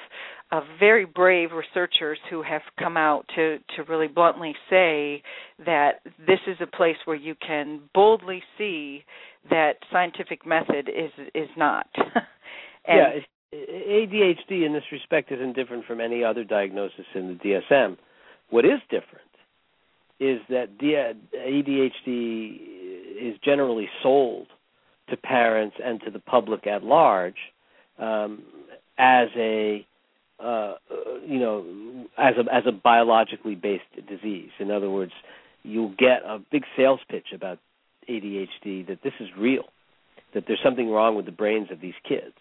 [0.51, 5.23] of very brave researchers who have come out to to really bluntly say
[5.65, 9.03] that this is a place where you can boldly see
[9.49, 11.87] that scientific method is is not.
[12.87, 13.19] yeah,
[13.53, 17.97] ADHD in this respect isn't different from any other diagnosis in the DSM.
[18.49, 19.27] What is different
[20.19, 20.77] is that
[21.35, 22.59] ADHD
[23.19, 24.47] is generally sold
[25.09, 27.35] to parents and to the public at large
[27.99, 28.43] um,
[28.97, 29.85] as a
[30.41, 30.73] uh,
[31.25, 34.49] you know as a as a biologically based disease.
[34.59, 35.11] In other words,
[35.63, 37.59] you'll get a big sales pitch about
[38.09, 39.65] ADHD that this is real,
[40.33, 42.35] that there's something wrong with the brains of these kids,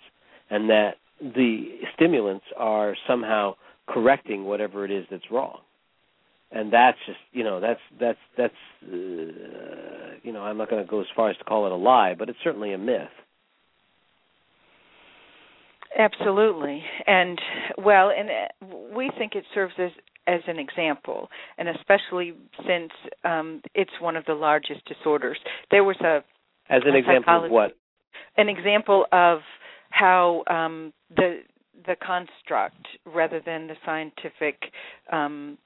[0.49, 3.55] and that the stimulants are somehow
[3.89, 5.59] correcting whatever it is that's wrong
[6.53, 10.91] and that's just you know that's that's that's uh, you know I'm not going to
[10.91, 13.09] go as far as to call it a lie, but it's certainly a myth.
[15.99, 17.39] Absolutely, and
[17.79, 19.91] well, and uh, we think it serves as
[20.27, 22.35] as an example, and especially
[22.67, 22.93] since
[23.25, 25.39] um, it's one of the largest disorders.
[25.71, 26.23] There was a
[26.69, 27.77] As an A example of what?
[28.37, 29.41] an example of
[29.91, 31.41] how um, the
[31.87, 34.71] the construct rather than the scientific
[35.11, 35.59] um,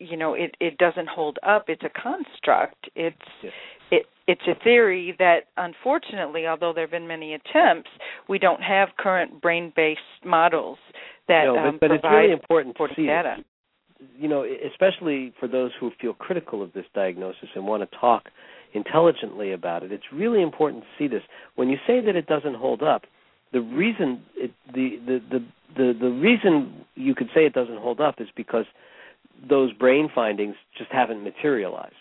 [0.00, 3.52] you know it it doesn't hold up it's a construct it's Yes.
[3.92, 7.90] it it's a theory that unfortunately although there have been many attempts
[8.28, 10.78] we don't have current brain based models
[11.28, 13.36] that no, but, um, but it's provide really important to see data.
[14.18, 18.24] you know, especially for those who feel critical of this diagnosis and want to talk
[18.74, 21.22] intelligently about it, it's really important to see this.
[21.56, 23.02] When you say that it doesn't hold up,
[23.52, 25.44] the reason it, the, the the
[25.76, 28.64] the the reason you could say it doesn't hold up is because
[29.48, 31.94] those brain findings just haven't materialized.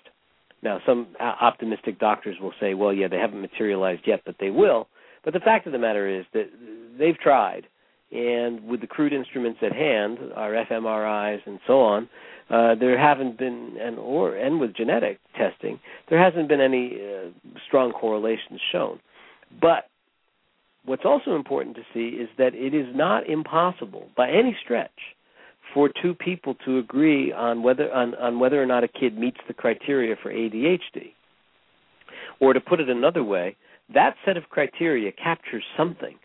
[0.62, 4.88] Now, some optimistic doctors will say, "Well, yeah, they haven't materialized yet, but they will."
[5.24, 6.50] But the fact of the matter is that
[6.98, 7.68] they've tried,
[8.12, 12.10] and with the crude instruments at hand, our fMRIs and so on,
[12.50, 17.30] uh, there haven't been, and or and with genetic testing, there hasn't been any uh,
[17.68, 19.00] strong correlations shown.
[19.62, 19.90] But
[20.86, 25.16] what's also important to see is that it is not impossible by any stretch
[25.74, 29.40] for two people to agree on whether on, on whether or not a kid meets
[29.48, 31.14] the criteria for ADHD.
[32.40, 33.58] Or to put it another way,
[33.94, 36.16] that set of criteria captures something.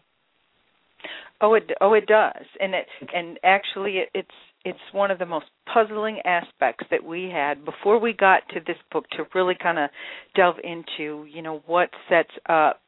[1.41, 4.29] Oh, it oh it does, and it and actually it, it's
[4.65, 8.77] it's one of the most puzzling aspects that we had before we got to this
[8.91, 9.91] book to really kind of
[10.35, 12.81] delve into you know what sets up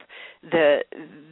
[0.42, 0.79] the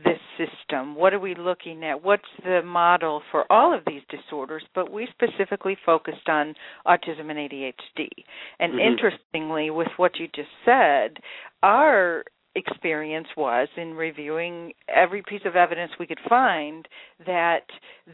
[0.04, 0.94] this system?
[0.94, 2.02] What are we looking at?
[2.02, 4.62] What's the model for all of these disorders?
[4.74, 6.54] But we specifically focused on
[6.86, 8.08] autism and ADHD
[8.58, 8.80] and mm-hmm.
[8.80, 11.18] interestingly with what you just said
[11.62, 12.24] our
[12.56, 16.86] experience was in reviewing every piece of evidence we could find
[17.26, 17.64] that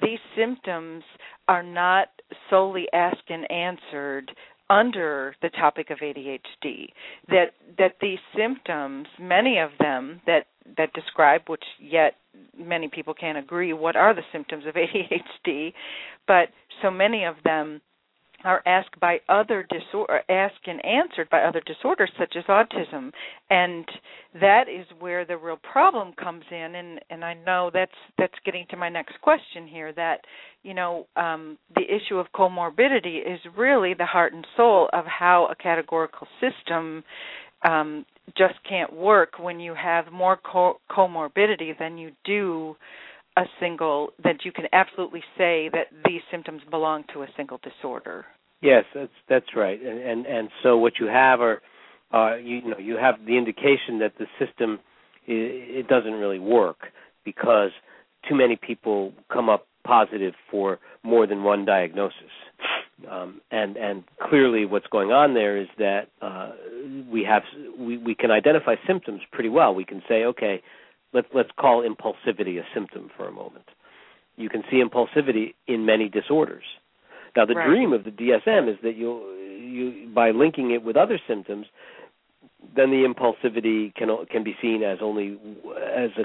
[0.03, 1.03] these symptoms
[1.49, 2.09] are not
[2.49, 4.31] solely asked and answered
[4.71, 6.87] under the topic of ADHD
[7.29, 12.15] that that these symptoms many of them that that describe which yet
[12.57, 15.73] many people can't agree what are the symptoms of ADHD
[16.29, 16.49] but
[16.81, 17.81] so many of them
[18.45, 23.13] are asked by other disorder asked and answered by other disorders such as autism.
[23.51, 23.87] And
[24.41, 26.75] that is where the real problem comes in.
[26.75, 30.21] And and I know that's that's getting to my next question here that
[30.63, 35.47] you know um the issue of comorbidity is really the heart and soul of how
[35.51, 37.05] a categorical system
[37.63, 38.05] um
[38.37, 42.77] just can't work when you have more co- comorbidity than you do
[43.37, 48.27] a single that you can absolutely say that these symptoms belong to a single disorder.
[48.61, 49.81] Yes, that's that's right.
[49.81, 51.63] And and, and so what you have are
[52.13, 54.81] uh, you, know you have the indication that the system
[55.27, 56.89] it, it doesn't really work
[57.25, 57.71] because
[58.29, 62.15] too many people come up positive for more than one diagnosis.
[63.11, 66.51] Um, and and clearly, what's going on there is that uh,
[67.11, 67.43] we have
[67.79, 69.75] we, we can identify symptoms pretty well.
[69.75, 70.63] We can say, okay,
[71.13, 73.67] let's let's call impulsivity a symptom for a moment.
[74.37, 76.65] You can see impulsivity in many disorders.
[77.37, 77.67] Now, the right.
[77.67, 79.21] dream of the DSM is that you
[79.61, 81.67] you by linking it with other symptoms,
[82.75, 85.39] then the impulsivity can can be seen as only
[85.95, 86.25] as a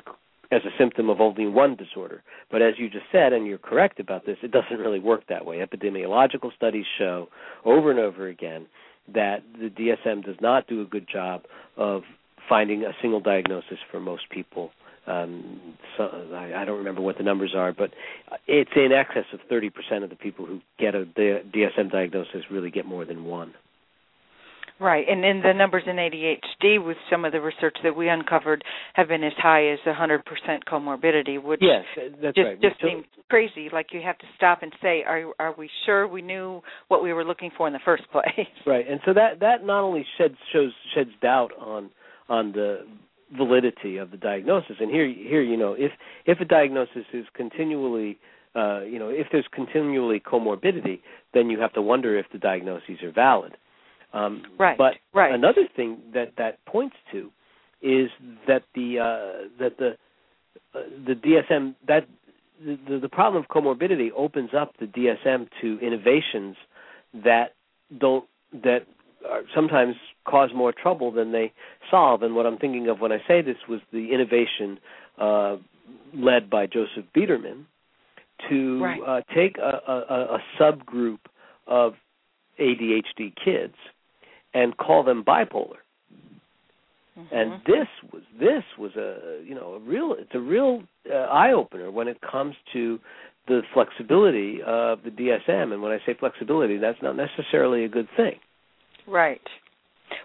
[0.52, 2.24] as a symptom of only one disorder.
[2.52, 5.45] But as you just said, and you're correct about this, it doesn't really work that
[5.45, 5.58] way.
[5.58, 7.30] Epidemiological studies show
[7.65, 8.67] over and over again
[9.13, 11.43] that the DSM does not do a good job
[11.78, 12.04] of
[12.47, 14.71] finding a single diagnosis for most people.
[15.08, 16.03] Um, so
[16.34, 17.91] I, I don't remember what the numbers are, but
[18.47, 22.86] it's in excess of 30% of the people who get a DSM diagnosis really get
[22.86, 23.53] more than one.
[24.77, 28.62] Right, and in the numbers in ADHD, with some of the research that we uncovered,
[28.93, 30.19] have been as high as 100%
[30.69, 31.86] comorbidity, which yes,
[32.21, 32.62] that's just right.
[32.62, 33.69] just seems crazy.
[33.71, 37.13] Like you have to stop and say, "Are are we sure we knew what we
[37.13, 40.36] were looking for in the first place?" Right, and so that that not only sheds
[40.51, 41.89] shows sheds doubt on
[42.30, 42.86] on the
[43.36, 44.78] validity of the diagnosis.
[44.80, 45.92] And here, here, you know, if
[46.26, 48.18] if a diagnosis is continually,
[48.56, 51.00] uh, you know, if there's continually comorbidity,
[51.34, 53.58] then you have to wonder if the diagnoses are valid.
[54.14, 54.78] Um, right.
[54.78, 55.34] But right.
[55.34, 57.32] another thing that that points to
[57.82, 58.10] is
[58.48, 59.98] that the uh, that the
[60.74, 62.08] uh, the DSM that
[62.64, 66.56] the, the problem of comorbidity opens up the DSM to innovations
[67.14, 67.54] that
[68.00, 68.26] don't
[68.64, 68.86] that
[69.54, 71.52] sometimes cause more trouble than they
[71.90, 72.24] solve.
[72.24, 74.80] And what I'm thinking of when I say this was the innovation
[75.20, 75.58] uh,
[76.14, 77.68] led by Joseph Biederman
[78.50, 79.02] to right.
[79.06, 81.20] uh, take a, a, a subgroup
[81.68, 81.94] of
[82.60, 83.76] ADHD kids
[84.54, 85.78] and call them bipolar.
[87.17, 87.36] Mm-hmm.
[87.36, 91.54] And this was this was a you know a real it's a real uh, eye
[91.54, 93.00] opener when it comes to
[93.48, 95.71] the flexibility of the DSM.
[95.71, 98.36] And when I say flexibility, that's not necessarily a good thing.
[99.08, 99.41] Right.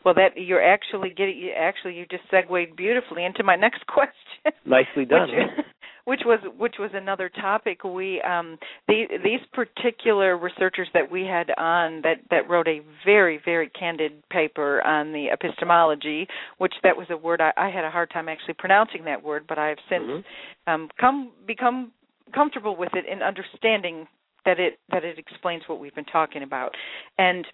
[0.05, 1.39] Well, that you're actually getting.
[1.39, 4.53] You actually, you just segued beautifully into my next question.
[4.65, 5.29] Nicely done.
[5.31, 5.67] Which,
[6.05, 8.59] which was which was another topic we um
[8.89, 14.13] the, these particular researchers that we had on that that wrote a very very candid
[14.31, 16.27] paper on the epistemology
[16.59, 19.45] which that was a word I, I had a hard time actually pronouncing that word
[19.49, 20.73] but I have since mm-hmm.
[20.73, 21.93] um come become
[22.35, 24.07] comfortable with it and understanding
[24.47, 26.73] that it that it explains what we've been talking about
[27.19, 27.47] and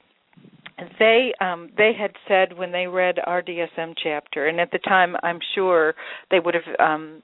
[0.99, 5.17] they um they had said when they read our DSM chapter and at the time
[5.23, 5.95] I'm sure
[6.31, 7.23] they would have um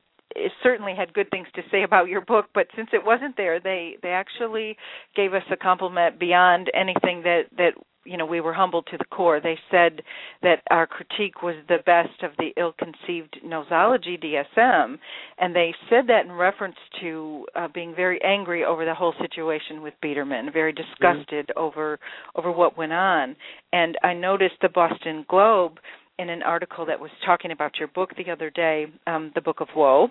[0.63, 3.97] certainly had good things to say about your book but since it wasn't there they
[4.03, 4.77] they actually
[5.15, 7.73] gave us a compliment beyond anything that that
[8.05, 10.03] you know we were humbled to the core they said
[10.43, 14.99] that our critique was the best of the ill-conceived nosology dsm
[15.39, 19.83] and they said that in reference to uh, being very angry over the whole situation
[19.83, 21.59] with biederman very disgusted mm-hmm.
[21.59, 21.99] over
[22.37, 23.37] over what went on
[23.73, 25.79] and i noticed the boston globe
[26.19, 29.61] in an article that was talking about your book the other day um, the book
[29.61, 30.09] of woe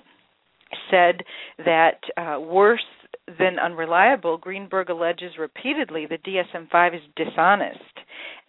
[0.90, 1.24] said
[1.66, 2.80] that uh, worse
[3.38, 7.80] than unreliable, Greenberg alleges repeatedly that DSM 5 is dishonest.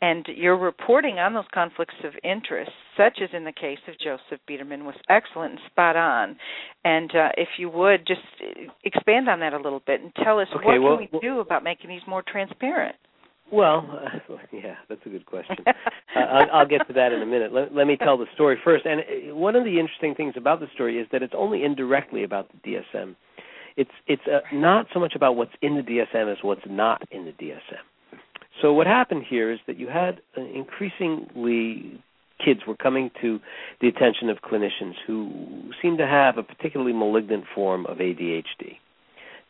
[0.00, 4.40] And your reporting on those conflicts of interest, such as in the case of Joseph
[4.48, 6.36] Biederman, was excellent and spot on.
[6.84, 8.20] And uh, if you would just
[8.84, 11.38] expand on that a little bit and tell us okay, what well, can we do
[11.38, 12.96] about making these more transparent.
[13.52, 15.56] Well, uh, yeah, that's a good question.
[15.66, 17.52] uh, I'll, I'll get to that in a minute.
[17.52, 18.86] Let, let me tell the story first.
[18.86, 22.24] And uh, one of the interesting things about the story is that it's only indirectly
[22.24, 23.14] about the DSM
[23.76, 27.24] it's it's uh, not so much about what's in the DSM as what's not in
[27.24, 27.82] the DSM.
[28.60, 32.02] So what happened here is that you had uh, increasingly
[32.44, 33.40] kids were coming to
[33.80, 38.76] the attention of clinicians who seemed to have a particularly malignant form of ADHD.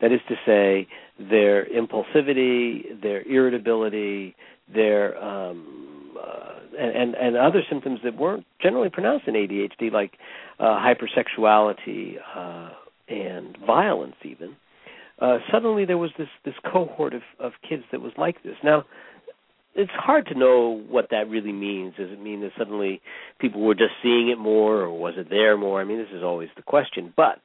[0.01, 4.35] That is to say, their impulsivity, their irritability,
[4.73, 10.13] their um, uh, and and other symptoms that weren't generally pronounced in ADHD, like
[10.59, 12.69] uh, hypersexuality, uh,
[13.21, 14.55] and violence even,
[15.19, 18.55] uh, suddenly there was this this cohort of of kids that was like this.
[18.63, 18.83] Now,
[19.75, 21.95] it's hard to know what that really means.
[21.97, 23.01] Does it mean that suddenly
[23.39, 25.81] people were just seeing it more, or was it there more?
[25.81, 27.13] I mean, this is always the question.
[27.15, 27.39] But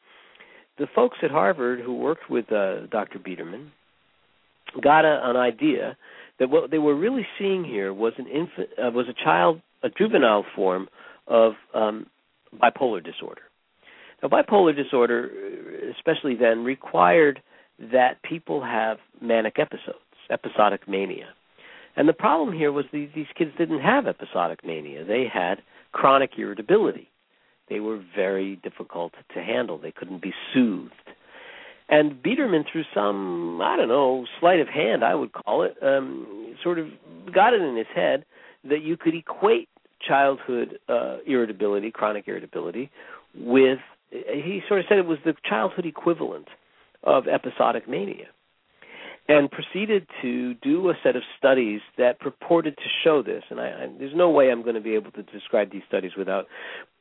[0.78, 3.18] the folks at Harvard who worked with uh, Dr.
[3.18, 3.72] Biederman
[4.82, 5.96] got a, an idea
[6.38, 9.88] that what they were really seeing here was an infant, uh, was a child, a
[9.88, 10.88] juvenile form
[11.26, 12.06] of um,
[12.62, 13.42] bipolar disorder.
[14.22, 15.30] Now, bipolar disorder,
[15.96, 17.40] especially then, required
[17.92, 19.98] that people have manic episodes,
[20.30, 21.28] episodic mania.
[21.96, 25.04] And the problem here was these, these kids didn't have episodic mania.
[25.04, 25.62] They had
[25.92, 27.10] chronic irritability.
[27.68, 29.78] They were very difficult to handle.
[29.78, 30.92] They couldn't be soothed.
[31.88, 36.54] And Biederman, through some, I don't know, sleight of hand, I would call it, um,
[36.62, 36.88] sort of
[37.32, 38.24] got it in his head
[38.64, 39.68] that you could equate
[40.06, 42.90] childhood uh, irritability, chronic irritability,
[43.34, 43.78] with
[44.10, 46.48] he sort of said it was the childhood equivalent
[47.02, 48.26] of episodic mania
[49.28, 53.44] and proceeded to do a set of studies that purported to show this.
[53.50, 56.12] And I, I there's no way I'm going to be able to describe these studies
[56.16, 56.46] without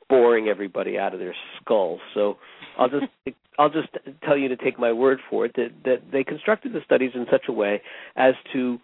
[0.09, 2.37] boring everybody out of their skulls so
[2.77, 3.05] I'll just
[3.59, 3.89] I'll just
[4.23, 7.25] tell you to take my word for it that that they constructed the studies in
[7.31, 7.81] such a way
[8.15, 8.79] as to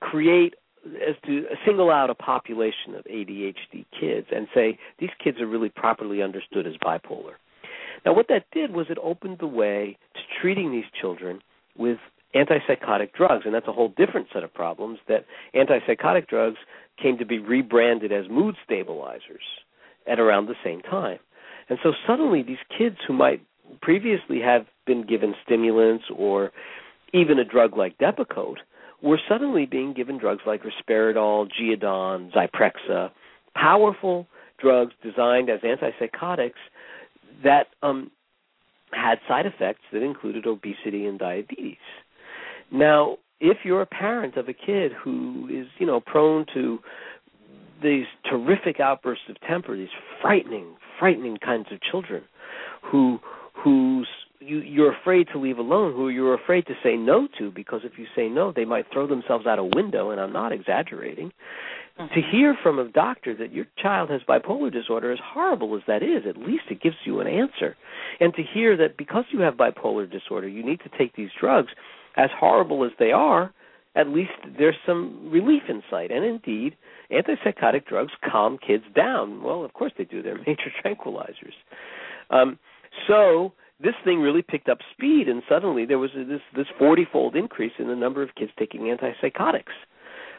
[0.00, 0.54] create
[0.86, 5.68] as to single out a population of ADHD kids and say these kids are really
[5.68, 7.34] properly understood as bipolar
[8.04, 11.40] now, what that did was it opened the way to treating these children
[11.76, 11.98] with
[12.34, 14.98] antipsychotic drugs, and that's a whole different set of problems.
[15.08, 15.24] That
[15.54, 16.58] antipsychotic drugs
[17.00, 19.42] came to be rebranded as mood stabilizers
[20.06, 21.18] at around the same time.
[21.68, 23.40] And so suddenly, these kids who might
[23.80, 26.52] previously have been given stimulants or
[27.14, 28.58] even a drug like Depakote
[29.02, 33.10] were suddenly being given drugs like risperidone, Geodon, Zyprexa,
[33.54, 34.26] powerful
[34.60, 36.52] drugs designed as antipsychotics
[37.42, 38.10] that um,
[38.92, 41.76] had side effects that included obesity and diabetes.
[42.70, 46.78] Now, if you're a parent of a kid who is, you know, prone to
[47.82, 49.88] these terrific outbursts of temper, these
[50.22, 52.22] frightening, frightening kinds of children,
[52.82, 53.18] who
[53.52, 54.08] who's
[54.40, 57.98] you, you're afraid to leave alone, who you're afraid to say no to, because if
[57.98, 61.32] you say no, they might throw themselves out a window, and I'm not exaggerating.
[61.96, 66.02] To hear from a doctor that your child has bipolar disorder, as horrible as that
[66.02, 67.76] is, at least it gives you an answer.
[68.18, 71.68] And to hear that because you have bipolar disorder, you need to take these drugs,
[72.16, 73.52] as horrible as they are,
[73.96, 76.10] at least there's some relief in sight.
[76.10, 76.76] And indeed,
[77.12, 79.42] antipsychotic drugs calm kids down.
[79.42, 80.22] Well, of course they do.
[80.22, 81.54] They're major tranquilizers.
[82.30, 82.58] Um,
[83.06, 87.72] so this thing really picked up speed, and suddenly there was this this forty-fold increase
[87.78, 89.74] in the number of kids taking antipsychotics.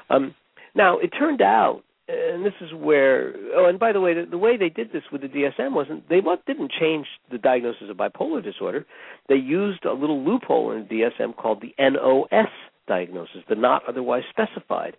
[0.10, 0.36] Um,
[0.76, 4.38] now, it turned out, and this is where, oh, and by the way, the, the
[4.38, 8.44] way they did this with the DSM wasn't, they didn't change the diagnosis of bipolar
[8.44, 8.86] disorder.
[9.28, 12.50] They used a little loophole in the DSM called the NOS
[12.88, 14.98] diagnosis, the not otherwise specified.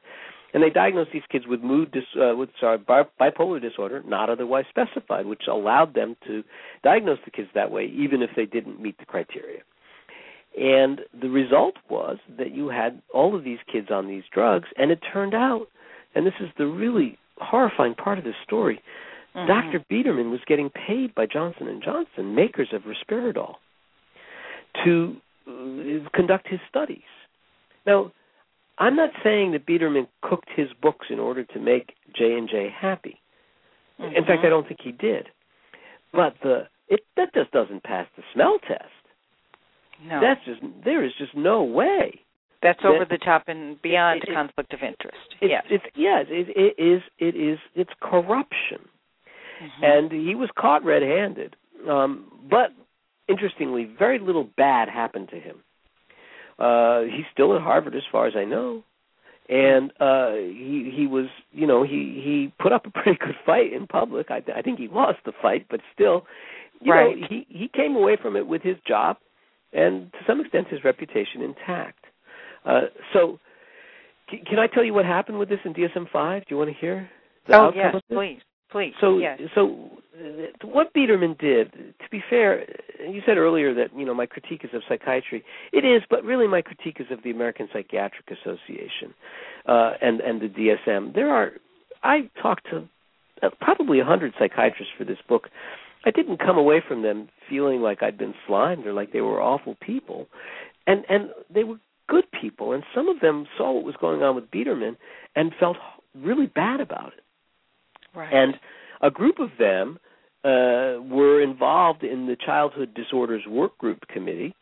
[0.55, 4.64] And they diagnosed these kids with mood dis, uh, with sorry bipolar disorder, not otherwise
[4.70, 6.43] specified, which allowed them to
[6.83, 9.61] diagnose the kids that way, even if they didn't meet the criteria.
[10.57, 14.90] And the result was that you had all of these kids on these drugs, and
[14.90, 15.68] it turned out,
[16.14, 18.80] and this is the really horrifying part of this story,
[19.34, 19.46] Mhm.
[19.46, 19.84] Dr.
[19.90, 23.57] Biederman was getting paid by Johnson and Johnson, makers of Risperidol,
[24.84, 27.04] to uh, conduct his studies.
[27.84, 28.11] Now,
[28.78, 32.68] I'm not saying that Biederman cooked his books in order to make J and J
[32.68, 33.20] happy.
[33.98, 34.46] In fact, Mhm.
[34.46, 35.30] I don't think he did.
[36.12, 38.90] But the it that just doesn't pass the smell test.
[40.05, 42.20] No, That's just there is just no way.
[42.62, 45.34] that's that- over the top and beyond it- it- conflict of interest.
[45.40, 45.64] It's, yes.
[45.70, 48.88] it's yes, it, it is it is it's corruption.
[49.62, 49.82] Mhm.
[49.82, 51.57] and he was caught red-handed.
[51.88, 52.72] Um, but
[53.26, 55.62] interestingly, very little bad happened to him.
[56.59, 58.82] Uh, he's still at Harvard, as far as I know,
[59.49, 63.72] and uh, he he was, you know, he he put up a pretty good fight
[63.72, 64.30] in public.
[64.30, 66.26] I, I think he lost the fight, but still,
[66.82, 67.18] you Right.
[67.18, 69.16] know, he he came away from it with his job,
[69.77, 72.05] and to some extent, his reputation intact.
[72.64, 73.39] Uh, so,
[74.31, 76.43] c- can I tell you what happened with this in DSM five?
[76.43, 77.09] Do you want to hear?
[77.47, 78.41] The oh yes, please,
[78.72, 78.95] please.
[79.01, 79.39] So, yes.
[79.55, 82.66] so uh, what Biederman did, to be fair,
[83.07, 85.45] you said earlier that you know my critique is of psychiatry.
[85.72, 89.14] It is, but really my critique is of the American Psychiatric Association
[89.66, 91.14] uh, and and the DSM.
[91.14, 91.53] There are,
[92.03, 92.89] I talked to
[93.43, 95.49] uh, probably a hundred psychiatrists for this book.
[96.07, 99.42] I didn't come away from them feeling like I'd been slimed or like they were
[99.42, 100.28] awful people,
[100.86, 101.76] and and they were
[102.09, 104.96] good people, and some of them saw what was going on with Biederman
[105.34, 105.76] and felt
[106.14, 107.24] really bad about it.
[108.14, 108.32] right.
[108.32, 108.54] And
[109.02, 109.98] a group of them
[110.44, 114.54] uh, were involved in the Childhood Disorders Work Group Committee.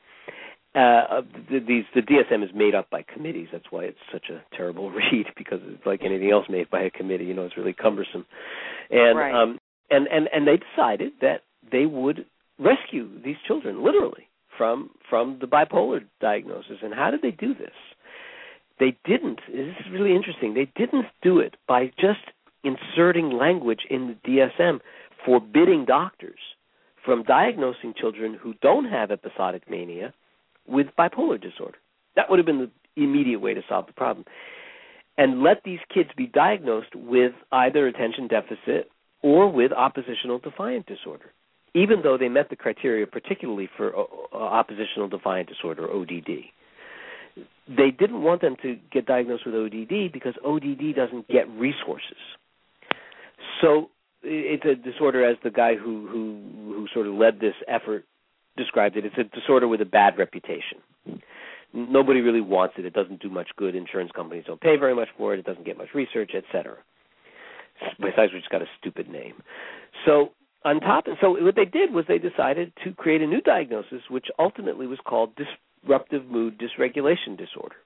[0.74, 1.20] Uh,
[1.51, 3.47] the, these the DSM is made up by committees.
[3.53, 6.90] That's why it's such a terrible read because it's like anything else made by a
[6.90, 7.26] committee.
[7.26, 8.24] You know, it's really cumbersome.
[8.90, 9.34] And Right.
[9.34, 9.61] um,
[9.91, 12.26] and and and they decided that they would
[12.59, 16.78] rescue these children literally from from the bipolar diagnosis.
[16.82, 17.74] And how did they do this?
[18.80, 19.41] They didn't.
[19.49, 20.55] This is really interesting.
[20.55, 22.20] They didn't do it by just
[22.64, 24.80] inserting language in the DSM
[25.24, 26.41] forbidding doctors
[27.05, 30.12] from diagnosing children who don't have episodic mania
[30.66, 31.78] with bipolar disorder.
[32.16, 34.24] That would have been the immediate way to solve the problem.
[35.16, 38.91] And let these kids be diagnosed with either attention deficit
[39.25, 41.33] or with oppositional defiant disorder,
[41.75, 44.03] even though they met the criteria, particularly for uh,
[44.33, 46.45] uh, oppositional defiant disorder, ODD.
[47.66, 52.20] They didn't want them to get diagnosed with ODD because ODD doesn't get resources.
[53.62, 53.89] So
[54.22, 58.05] it's a disorder, as the guy who who who sort of led this effort
[58.59, 59.07] described it.
[59.07, 60.79] It's a disorder with a bad reputation.
[61.72, 62.85] Nobody really wants it.
[62.85, 63.75] It doesn't do much good.
[63.75, 65.41] Insurance companies don't pay very much for it.
[65.41, 66.77] It doesn't get much research, etc.
[68.01, 69.35] Besides, which it's got a stupid name.
[70.05, 70.31] So
[70.64, 74.03] on top, and so what they did was they decided to create a new diagnosis,
[74.09, 77.77] which ultimately was called disruptive mood dysregulation disorder.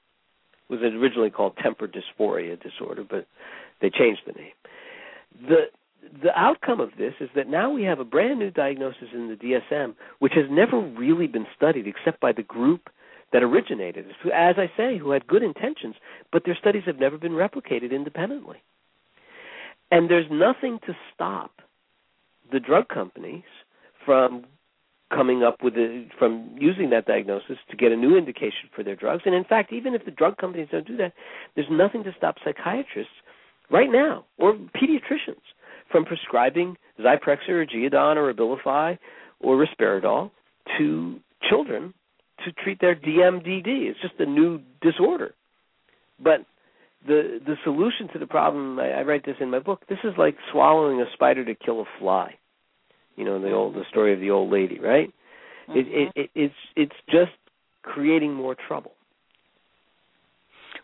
[0.69, 3.27] It was originally called temper dysphoria disorder, but
[3.81, 4.53] they changed the name.
[5.49, 5.65] The
[6.23, 9.35] the outcome of this is that now we have a brand new diagnosis in the
[9.35, 12.89] DSM, which has never really been studied except by the group
[13.33, 14.33] that originated it.
[14.33, 15.97] As I say, who had good intentions,
[16.33, 18.63] but their studies have never been replicated independently.
[19.91, 21.53] And there's nothing to stop
[22.53, 23.45] the drug companies
[24.05, 24.45] from
[25.15, 28.97] coming up with a, from using that diagnosis to get a new indication for their
[28.97, 29.23] drugs.
[29.25, 31.15] And in fact, even if the drug companies don't do that,
[31.55, 33.13] there's nothing to stop psychiatrists
[33.71, 35.41] right now or pediatricians
[35.91, 38.99] from prescribing Zyprexa or Geodon or Abilify
[39.41, 40.31] or Risperidol
[40.77, 41.95] to children
[42.45, 43.89] to treat their DMDD.
[43.89, 45.35] It's just a new disorder.
[46.23, 46.45] But
[47.07, 49.83] the the solution to the problem, I, I write this in my book.
[49.89, 52.35] This is like swallowing a spider to kill a fly.
[53.17, 53.89] You know the old the mm-hmm.
[53.91, 55.13] story of the old lady, right?
[55.69, 56.21] It, it, mm-hmm.
[56.21, 57.33] it it's it's just
[57.83, 58.93] creating more trouble.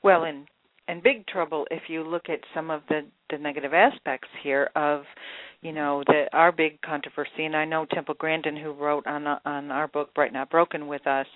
[0.03, 0.47] Well, and
[0.89, 5.03] and big trouble if you look at some of the the negative aspects here of
[5.65, 9.71] you know that our big controversy and I know Temple Grandin who wrote on on
[9.71, 11.27] our book Bright Not Broken with us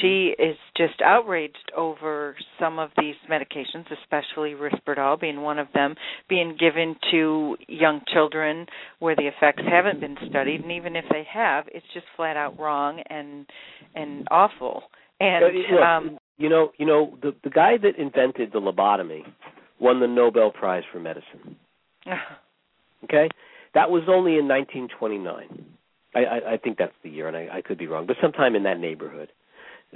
[0.00, 5.94] she is just outraged over some of these medications especially Risperdal being one of them
[6.28, 8.66] being given to young children
[8.98, 12.58] where the effects haven't been studied and even if they have it's just flat out
[12.60, 13.46] wrong and
[13.94, 14.84] and awful.
[15.20, 15.44] And
[15.82, 19.22] um you know, you know, the the guy that invented the lobotomy
[19.80, 21.56] won the Nobel Prize for medicine.
[23.04, 23.28] Okay,
[23.74, 25.64] that was only in 1929.
[26.14, 28.54] I, I, I think that's the year, and I, I could be wrong, but sometime
[28.54, 29.28] in that neighborhood.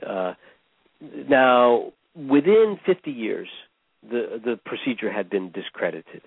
[0.04, 0.34] Uh,
[1.28, 3.48] now, within 50 years,
[4.02, 6.22] the the procedure had been discredited.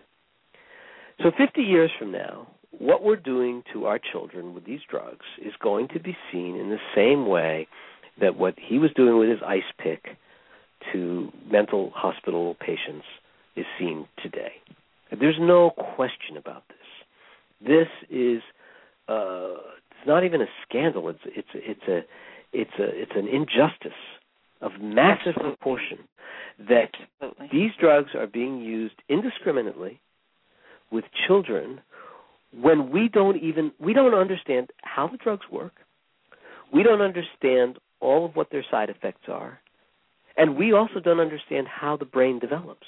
[1.22, 2.48] So, 50 years from now,
[2.78, 6.70] what we're doing to our children with these drugs is going to be seen in
[6.70, 7.68] the same way
[8.20, 10.18] that what he was doing with his ice pick
[10.92, 13.06] to mental hospital patients
[13.56, 14.54] is seen today.
[15.18, 16.78] There's no question about this.
[17.66, 18.42] This is
[19.08, 19.56] uh,
[20.02, 21.10] it's not even a scandal.
[21.10, 22.02] It's it's it's a
[22.54, 23.98] it's a it's an injustice
[24.62, 25.56] of massive Absolutely.
[25.56, 25.98] proportion
[26.70, 26.92] that
[27.22, 27.50] Absolutely.
[27.52, 30.00] these drugs are being used indiscriminately
[30.92, 31.82] with children
[32.60, 35.74] when we don't even we don't understand how the drugs work.
[36.74, 39.60] We don't understand all of what their side effects are.
[40.38, 42.88] And we also don't understand how the brain develops.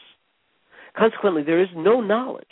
[0.98, 2.46] Consequently, there is no knowledge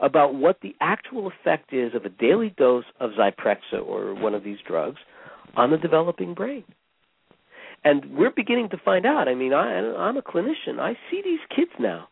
[0.00, 4.44] about what the actual effect is of a daily dose of Zyprexa or one of
[4.44, 4.98] these drugs
[5.56, 6.64] on the developing brain.
[7.84, 9.28] And we're beginning to find out.
[9.28, 10.80] I mean, I, I'm a clinician.
[10.80, 12.08] I see these kids now.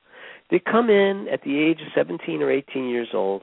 [0.50, 3.42] They come in at the age of 17 or 18 years old.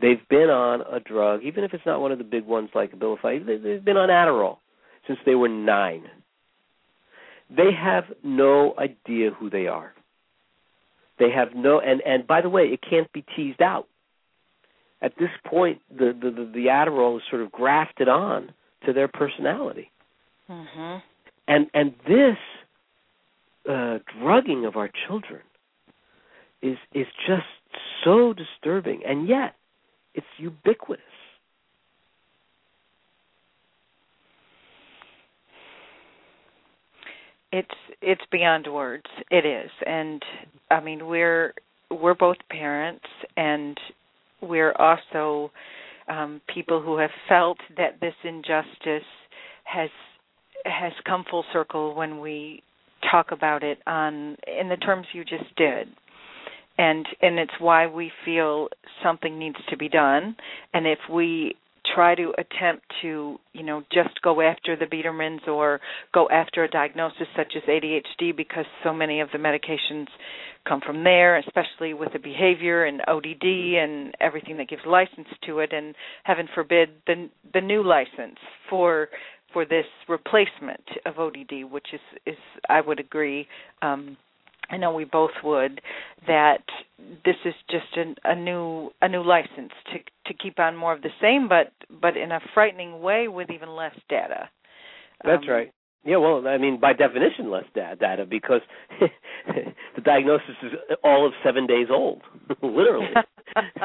[0.00, 2.92] They've been on a drug, even if it's not one of the big ones like
[2.92, 3.44] Abilify.
[3.44, 4.58] they- They've been on Adderall
[5.06, 6.10] since they were nine.
[7.50, 9.92] They have no idea who they are.
[11.18, 13.86] They have no, and and by the way, it can't be teased out.
[15.02, 18.52] At this point, the the the, the Adderall is sort of grafted on
[18.84, 19.90] to their personality
[20.48, 21.02] Mhm.
[21.48, 22.36] and and this
[23.68, 25.40] uh, drugging of our children
[26.62, 27.46] is is just
[28.04, 29.56] so disturbing, and yet
[30.14, 31.04] it's ubiquitous.
[37.52, 37.68] It's
[38.02, 39.06] it's beyond words.
[39.30, 39.70] It is.
[39.86, 40.22] And
[40.70, 41.54] i mean we're
[41.90, 43.04] we're both parents
[43.36, 43.78] and
[44.40, 45.50] we're also
[46.08, 49.06] um people who have felt that this injustice
[49.64, 49.90] has
[50.64, 52.62] has come full circle when we
[53.10, 55.88] talk about it on in the terms you just did.
[56.78, 58.68] And and it's why we feel
[59.02, 60.36] something needs to be done.
[60.74, 61.54] And if we
[61.94, 65.80] try to attempt to you know just go after the Biedermans or
[66.12, 70.06] go after a diagnosis such as ADHD because so many of the medications
[70.68, 75.60] come from there especially with the behavior and ODD and everything that gives license to
[75.60, 75.72] it.
[75.72, 79.08] And heaven forbid the the new license for
[79.52, 82.36] for this replacement of ODD which is is
[82.68, 83.46] I would agree
[83.82, 84.16] um
[84.70, 85.80] I know we both would
[86.26, 86.62] that
[87.24, 91.02] this is just an, a new a new license to to keep on more of
[91.02, 94.48] the same, but but in a frightening way with even less data.
[95.24, 95.72] That's Um, right.
[96.04, 98.60] Yeah, well, I mean, by definition, less da- data because
[99.96, 102.22] the diagnosis is all of seven days old,
[102.62, 103.12] literally.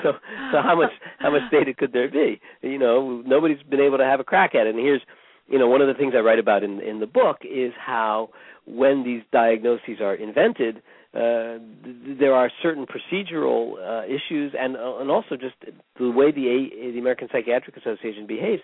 [0.03, 0.13] so,
[0.51, 2.39] so how much how much data could there be?
[2.61, 4.75] You know, nobody's been able to have a crack at it.
[4.75, 5.01] And here's,
[5.47, 8.29] you know, one of the things I write about in in the book is how
[8.65, 10.81] when these diagnoses are invented,
[11.13, 15.55] uh, th- there are certain procedural uh, issues, and uh, and also just
[15.99, 18.61] the way the A- the American Psychiatric Association behaves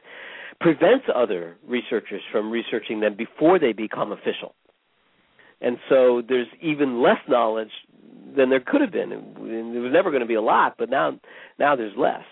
[0.62, 4.56] prevents other researchers from researching them before they become official.
[5.62, 7.72] And so there's even less knowledge
[8.36, 9.12] than there could have been.
[9.12, 11.20] And there was never going to be a lot, but now
[11.60, 12.24] now there's less.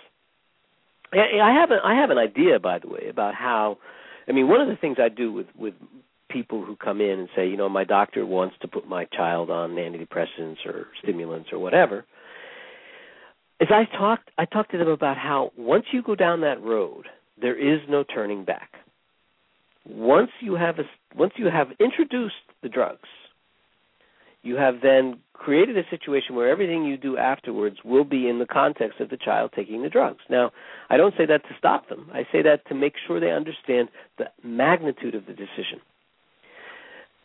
[1.12, 3.78] I have a, I have an idea, by the way, about how.
[4.28, 5.74] I mean, one of the things I do with with
[6.36, 9.50] people who come in and say, you know, my doctor wants to put my child
[9.50, 12.04] on antidepressants or stimulants or whatever,
[13.62, 17.06] is I talked I talk to them about how once you go down that road,
[17.42, 18.72] there is no turning back.
[19.88, 20.84] Once you have a,
[21.16, 23.08] once you have introduced the drugs,
[24.44, 28.46] you have then created a situation where everything you do afterwards will be in the
[28.46, 30.24] context of the child taking the drugs.
[30.30, 30.52] Now,
[30.90, 32.10] I don't say that to stop them.
[32.14, 35.80] I say that to make sure they understand the magnitude of the decision.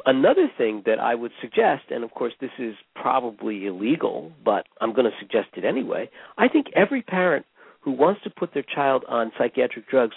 [0.06, 4.92] Another thing that I would suggest, and of course this is probably illegal, but I'm
[4.92, 6.08] going to suggest it anyway.
[6.38, 7.46] I think every parent
[7.80, 10.14] who wants to put their child on psychiatric drugs,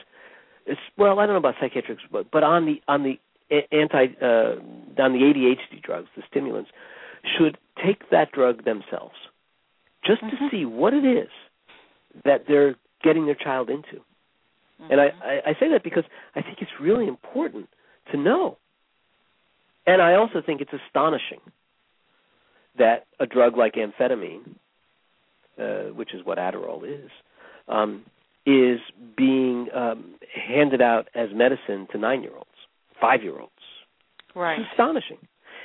[0.65, 3.19] is, well, I don't know about psychiatrics, but but on the on the
[3.71, 4.55] anti uh,
[5.01, 6.71] on the ADHD drugs, the stimulants,
[7.37, 9.15] should take that drug themselves,
[10.05, 10.51] just to Mhm.
[10.51, 11.29] see what it is
[12.23, 14.01] that they're getting their child into.
[14.89, 16.03] And I, I, I say that because
[16.35, 17.69] I think it's really important
[18.11, 18.57] to know.
[19.85, 21.39] And I also think it's astonishing
[22.77, 24.55] that a drug like amphetamine,
[25.59, 27.11] uh, which is what Adderall is,
[27.67, 28.03] um,
[28.45, 28.79] is
[29.15, 32.49] being um, handed out as medicine to nine-year-olds,
[32.99, 33.51] five-year-olds.
[34.35, 34.59] right.
[34.59, 35.19] It's astonishing.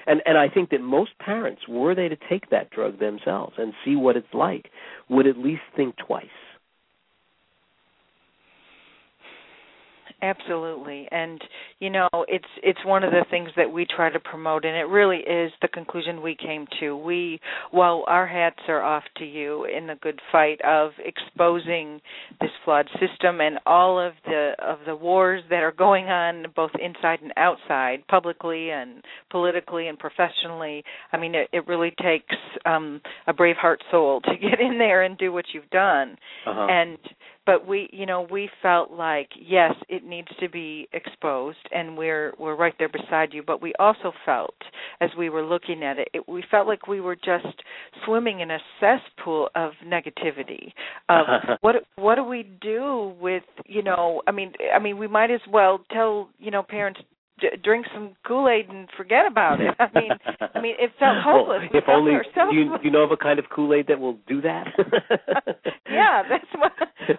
[0.06, 3.72] And and I think that most parents, were they to take that drug themselves and
[3.84, 4.70] see what it's like,
[5.08, 6.26] would at least think twice.
[10.20, 11.06] Absolutely.
[11.12, 11.40] And
[11.78, 14.88] you know, it's it's one of the things that we try to promote and it
[14.88, 16.96] really is the conclusion we came to.
[16.96, 17.40] We
[17.70, 22.00] while our hats are off to you in the good fight of exposing
[22.40, 26.72] this flawed system and all of the of the wars that are going on both
[26.82, 30.82] inside and outside, publicly and politically and professionally.
[31.12, 32.34] I mean, it, it really takes
[32.66, 36.16] um a brave heart soul to get in there and do what you've done.
[36.44, 36.66] Uh-huh.
[36.68, 36.98] And
[37.48, 42.34] but we you know we felt like yes it needs to be exposed and we're
[42.38, 43.42] we're right there beside you.
[43.42, 44.54] But we also felt
[45.00, 47.62] as we were looking at it, it we felt like we were just
[48.04, 50.72] swimming in a cesspool of negativity
[51.08, 51.24] of
[51.62, 55.40] what what do we do with you know i mean i mean we might as
[55.50, 57.00] well tell you know parents
[57.40, 59.74] d- drink some Kool Aid and forget about it.
[59.78, 60.10] I mean,
[60.54, 61.62] I mean, it felt hopeless.
[61.72, 63.74] Well, if felt only ourselves- do you, do you know of a kind of Kool
[63.74, 64.66] Aid that will do that?
[65.90, 66.72] yeah, that's what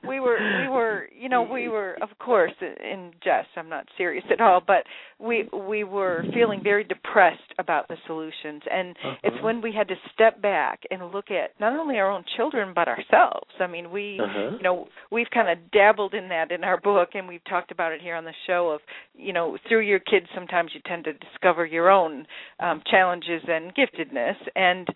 [0.07, 0.37] we were.
[0.61, 3.49] We were, you know, we were, of course, in jest.
[3.55, 4.83] I'm not serious at all, but
[5.19, 9.45] we we were feeling very depressed about the solutions, and it's Uh-huh.
[9.45, 12.87] when we had to step back and look at not only our own children but
[12.87, 13.51] ourselves.
[13.59, 14.51] I mean, we, Uh-huh.
[14.57, 17.91] you know, we've kind of dabbled in that in our book, and we've talked about
[17.91, 18.69] it here on the show.
[18.69, 18.81] Of,
[19.13, 22.25] you know, through your kids, sometimes you tend to discover your own
[22.59, 24.87] um, challenges and giftedness, and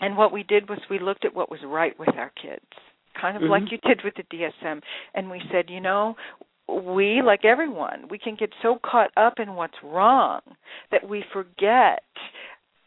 [0.00, 2.64] and what we did was we looked at what was right with our kids
[3.18, 3.72] kind of like Mhm.
[3.72, 4.82] you did with the DSM
[5.14, 6.14] and we said you know
[6.68, 10.40] we like everyone we can get so caught up in what's wrong
[10.90, 12.02] that we forget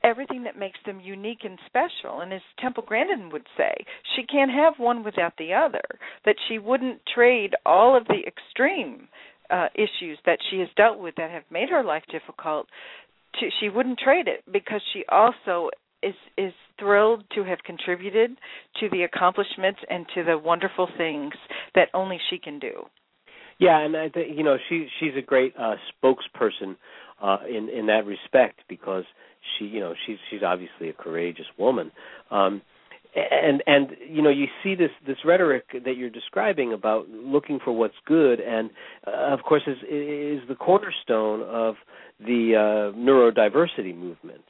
[0.04, 3.74] everything that makes them unique and special and as Temple Grandin would say
[4.16, 5.84] she can't have one without the other
[6.26, 9.08] that she wouldn't trade all of the extreme
[9.50, 12.68] uh issues that she has dealt with that have made her life difficult
[13.40, 15.70] to, she wouldn't trade it because she also
[16.02, 18.32] is is thrilled to have contributed
[18.80, 21.34] to the accomplishments and to the wonderful things
[21.76, 22.86] that only she can do.
[23.60, 26.76] Yeah, and I think you know she she's a great uh spokesperson
[27.22, 29.04] uh in in that respect because
[29.58, 31.92] she you know she's she's obviously a courageous woman.
[32.32, 32.62] Um
[33.16, 37.72] and and you know you see this this rhetoric that you're describing about looking for
[37.74, 38.70] what's good and
[39.08, 41.76] uh, of course is is the cornerstone of
[42.20, 44.44] the uh neurodiversity movement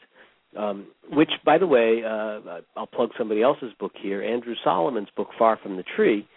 [0.57, 4.24] um, which, by the way, uh, I'll plug somebody else's book here.
[4.24, 6.28] Andrew Solomon's book, Far from the Tree,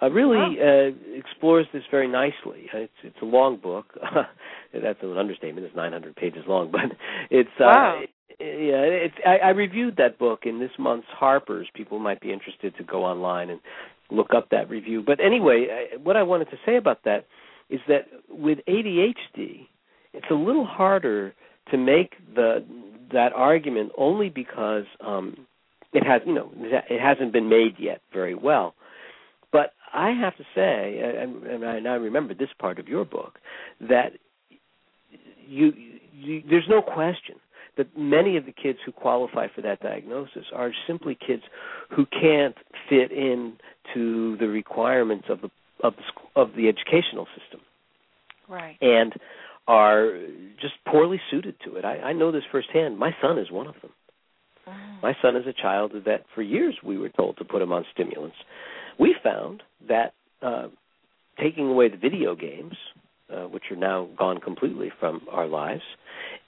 [0.00, 2.68] uh, really uh, explores this very nicely.
[2.74, 3.86] Uh, It's it's a long book.
[4.72, 5.66] That's an understatement.
[5.66, 6.96] It's 900 pages long, but
[7.30, 8.00] it's uh, Wow.
[8.40, 9.06] yeah.
[9.06, 11.68] It's I, I reviewed that book in this month's Harper's.
[11.74, 13.60] People might be interested to go online and
[14.10, 15.02] look up that review.
[15.04, 17.26] But anyway, I, what I wanted to say about that
[17.70, 19.66] is that with ADHD,
[20.12, 21.34] it's a little harder
[21.70, 22.64] to make the
[23.12, 25.46] that argument only because um
[25.92, 26.50] it has you know
[26.90, 28.74] it hasn't been made yet very well
[29.92, 33.38] i have to say and, and I, remember this part of your book
[33.80, 34.12] that
[35.46, 35.72] you,
[36.12, 37.36] you there's no question
[37.76, 41.42] that many of the kids who qualify for that diagnosis are simply kids
[41.90, 42.56] who can't
[42.88, 43.54] fit in
[43.94, 45.50] to the requirements of the
[45.82, 47.60] of the of the educational system
[48.48, 48.76] Right.
[48.80, 49.14] and
[49.66, 50.18] are
[50.60, 51.84] just poorly suited to it.
[51.84, 52.98] I, I know this firsthand.
[52.98, 53.92] My son is one of them.
[54.66, 54.72] Oh.
[55.02, 57.84] My son is a child that for years we were told to put him on
[57.92, 58.36] stimulants.
[59.02, 60.68] We found that uh,
[61.42, 62.74] taking away the video games,
[63.28, 65.82] uh, which are now gone completely from our lives,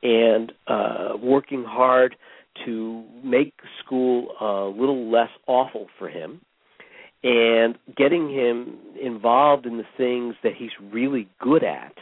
[0.05, 2.15] and uh, working hard
[2.65, 6.43] to make school a little less awful for him,
[7.25, 11.95] and getting him involved in the things that he's really good at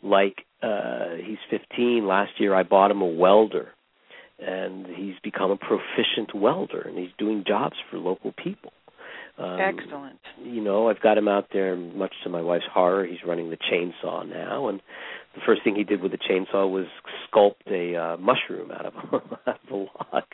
[0.00, 3.70] like uh he's 15 last year I bought him a welder
[4.38, 8.70] and he's become a proficient welder and he's doing jobs for local people
[9.38, 10.18] um, Excellent.
[10.42, 13.06] you know I've got him out there much to my wife's horror.
[13.06, 14.80] He's running the chainsaw now and
[15.34, 16.86] the first thing he did with the chainsaw was
[17.32, 18.94] sculpt a uh, mushroom out of,
[19.46, 20.24] out of a log.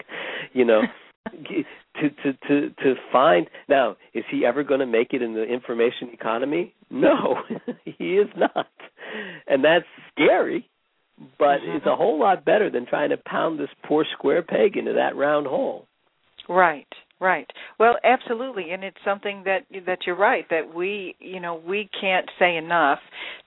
[0.52, 0.82] You know
[1.30, 5.44] to to to to find now is he ever going to make it in the
[5.44, 6.74] information economy?
[6.90, 7.36] No
[7.84, 8.68] he is not.
[9.46, 10.68] And that's scary
[11.38, 14.94] but it's a whole lot better than trying to pound this poor square peg into
[14.94, 15.86] that round hole.
[16.48, 16.86] Right.
[17.24, 17.50] Right.
[17.80, 22.28] Well, absolutely, and it's something that that you're right that we, you know, we can't
[22.38, 22.98] say enough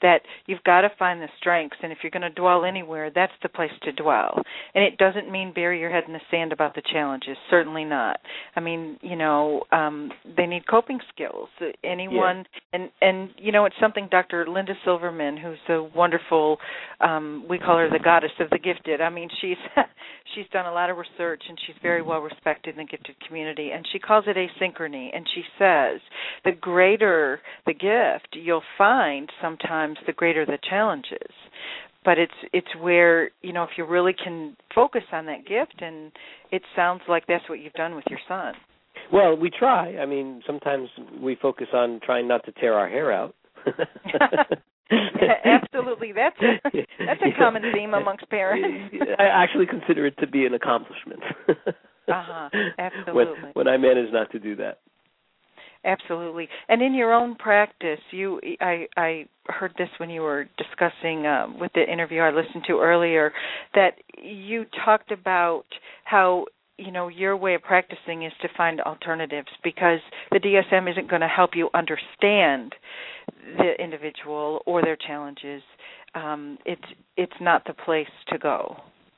[0.02, 3.34] that you've got to find the strengths, and if you're going to dwell anywhere, that's
[3.44, 4.42] the place to dwell.
[4.74, 7.38] And it doesn't mean bury your head in the sand about the challenges.
[7.52, 8.20] Certainly not.
[8.56, 11.50] I mean, you know, um, they need coping skills.
[11.84, 14.48] Anyone, and and you know, it's something Dr.
[14.48, 16.58] Linda Silverman, who's a wonderful,
[17.00, 19.02] um, we call her the goddess of the gifted.
[19.02, 19.58] I mean, she's
[20.34, 23.67] she's done a lot of research, and she's very well respected in the gifted community
[23.74, 25.10] and she calls it asynchrony.
[25.14, 26.02] And she says
[26.44, 31.32] the greater the gift, you'll find sometimes the greater the challenges.
[32.06, 36.12] But it's it's where you know if you really can focus on that gift, and
[36.52, 38.54] it sounds like that's what you've done with your son.
[39.12, 39.98] Well, we try.
[39.98, 40.90] I mean, sometimes
[41.22, 43.36] we focus on trying not to tear our hair out.
[45.46, 48.96] Absolutely, that's a, that's a common theme amongst parents.
[49.20, 51.22] I actually consider it to be an accomplishment.
[52.08, 52.50] uh-huh.
[52.78, 53.50] Absolutely.
[53.54, 54.80] When, I manage not to do that.
[55.84, 56.50] Absolutely.
[56.70, 61.60] And in your own practice, you I I heard this when you were discussing um,
[61.60, 63.32] with the interview I listened to earlier
[63.74, 63.92] that
[64.22, 65.64] you talked about
[66.04, 66.46] how
[66.78, 70.00] you know your way of practicing is to find alternatives because
[70.32, 72.74] the DSM isn't going to help you understand
[73.58, 75.62] the individual or their challenges.
[76.16, 76.82] Um, it's
[77.16, 78.78] it's not the place to go.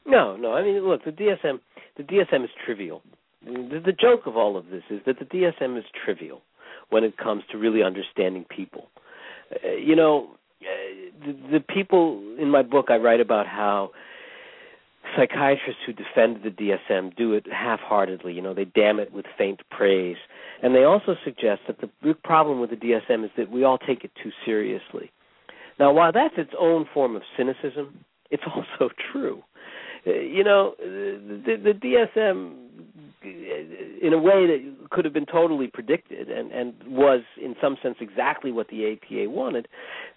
[0.09, 0.53] No, no.
[0.53, 1.59] I mean, look, the DSM
[1.97, 3.01] the DSM is trivial.
[3.45, 6.41] The, the joke of all of this is that the DSM is trivial
[6.89, 8.87] when it comes to really understanding people.
[9.63, 10.31] Uh, you know,
[10.61, 13.91] uh, the, the people in my book I write about how
[15.15, 18.33] psychiatrists who defend the DSM do it half-heartedly.
[18.33, 20.17] You know, they damn it with faint praise,
[20.61, 23.77] and they also suggest that the big problem with the DSM is that we all
[23.77, 25.11] take it too seriously.
[25.79, 29.43] Now, while that's its own form of cynicism, it's also true.
[30.05, 32.53] Uh, you know, the, the DSM,
[33.23, 37.77] uh, in a way that could have been totally predicted and and was in some
[37.83, 39.67] sense exactly what the APA wanted.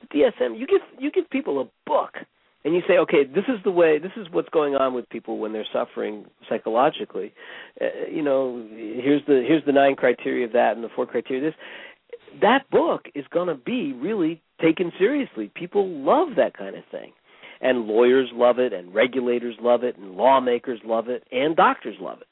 [0.03, 2.18] The DSM, you give you give people a book
[2.64, 5.39] and you say, okay, this is the way, this is what's going on with people
[5.39, 7.33] when they're suffering psychologically.
[7.80, 11.45] Uh, you know, here's the here's the nine criteria of that and the four criteria
[11.45, 11.61] of this.
[12.41, 15.51] That book is going to be really taken seriously.
[15.55, 17.12] People love that kind of thing,
[17.63, 22.21] and lawyers love it, and regulators love it, and lawmakers love it, and doctors love
[22.21, 22.27] it.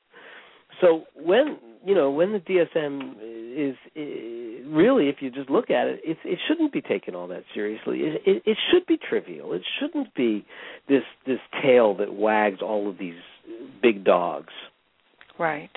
[0.81, 5.87] So when you know when the DSM is, is really, if you just look at
[5.87, 8.01] it, it, it shouldn't be taken all that seriously.
[8.01, 9.53] It, it, it should be trivial.
[9.53, 10.45] It shouldn't be
[10.89, 13.21] this this tail that wags all of these
[13.83, 14.53] big dogs.
[15.39, 15.71] Right,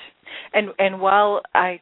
[0.54, 1.82] and and while I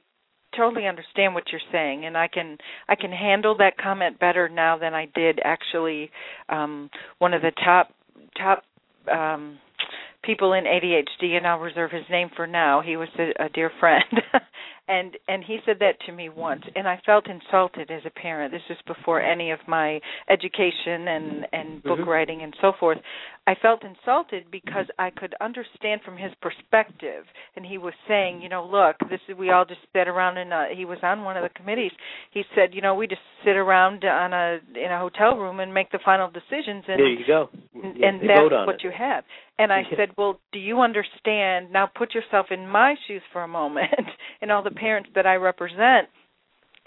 [0.55, 4.77] totally understand what you're saying and I can I can handle that comment better now
[4.77, 6.11] than I did actually
[6.49, 6.89] um
[7.19, 7.89] one of the top
[8.37, 8.63] top
[9.11, 9.57] um
[10.23, 12.81] people in ADHD, and I'll reserve his name for now.
[12.81, 14.03] He was a, a dear friend,
[14.87, 18.53] and and he said that to me once, and I felt insulted as a parent.
[18.53, 19.99] This was before any of my
[20.29, 22.09] education and and book mm-hmm.
[22.09, 22.99] writing and so forth.
[23.47, 27.25] I felt insulted because I could understand from his perspective,
[27.55, 30.51] and he was saying, you know, look, this is we all just sit around in
[30.51, 30.67] a.
[30.75, 31.91] He was on one of the committees.
[32.31, 35.73] He said, you know, we just sit around on a in a hotel room and
[35.73, 38.83] make the final decisions, and there you go, yeah, and that's what it.
[38.83, 39.23] you have.
[39.57, 41.71] And I said, well, do you understand?
[41.71, 43.89] Now put yourself in my shoes for a moment,
[44.41, 46.07] and all the parents that I represent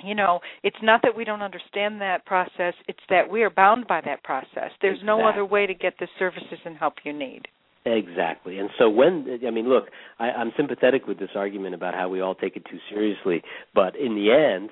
[0.02, 3.86] you know it's not that we don't understand that process it's that we are bound
[3.86, 5.06] by that process there's exactly.
[5.06, 7.42] no other way to get the services and help you need
[7.86, 9.84] exactly and so when i mean look
[10.18, 13.42] I, i'm sympathetic with this argument about how we all take it too seriously
[13.74, 14.70] but in the end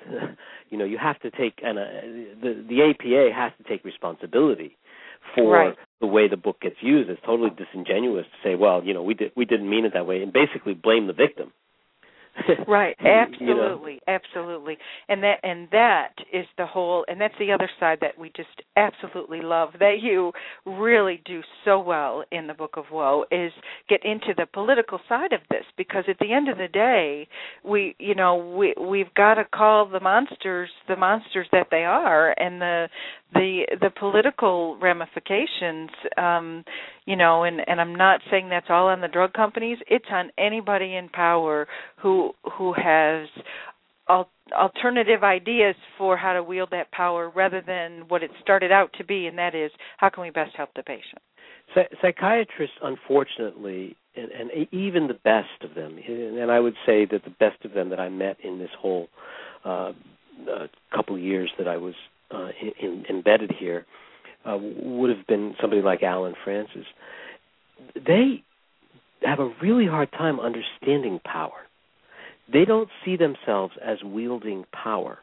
[0.69, 1.83] you know you have to take and uh,
[2.41, 4.77] the the apa has to take responsibility
[5.35, 5.75] for right.
[6.01, 9.13] the way the book gets used it's totally disingenuous to say well you know we
[9.13, 11.53] did we didn't mean it that way and basically blame the victim
[12.67, 12.95] right.
[12.99, 14.13] Absolutely you know?
[14.15, 14.77] absolutely.
[15.09, 18.49] And that and that is the whole and that's the other side that we just
[18.75, 20.31] absolutely love that you
[20.65, 23.51] really do so well in the book of woe is
[23.89, 27.27] get into the political side of this because at the end of the day
[27.63, 32.35] we you know we we've got to call the monsters the monsters that they are
[32.39, 32.87] and the
[33.33, 36.63] the the political ramifications um
[37.05, 39.77] you know and and I'm not saying that's all on the drug companies.
[39.87, 41.67] It's on anybody in power
[42.01, 43.27] who who has
[44.09, 48.91] al- alternative ideas for how to wield that power rather than what it started out
[48.97, 51.21] to be and that is how can we best help the patient?
[52.01, 57.31] Psychiatrists unfortunately and, and even the best of them and I would say that the
[57.39, 59.07] best of them that I met in this whole
[59.65, 59.93] uh,
[60.51, 61.95] uh couple of years that I was
[62.33, 62.49] uh,
[62.81, 63.85] in, embedded here
[64.45, 66.85] uh, would have been somebody like Allen Frances.
[67.95, 68.43] They
[69.21, 71.67] have a really hard time understanding power.
[72.51, 75.19] They don't see themselves as wielding power.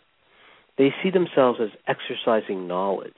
[0.78, 3.12] They see themselves as exercising knowledge.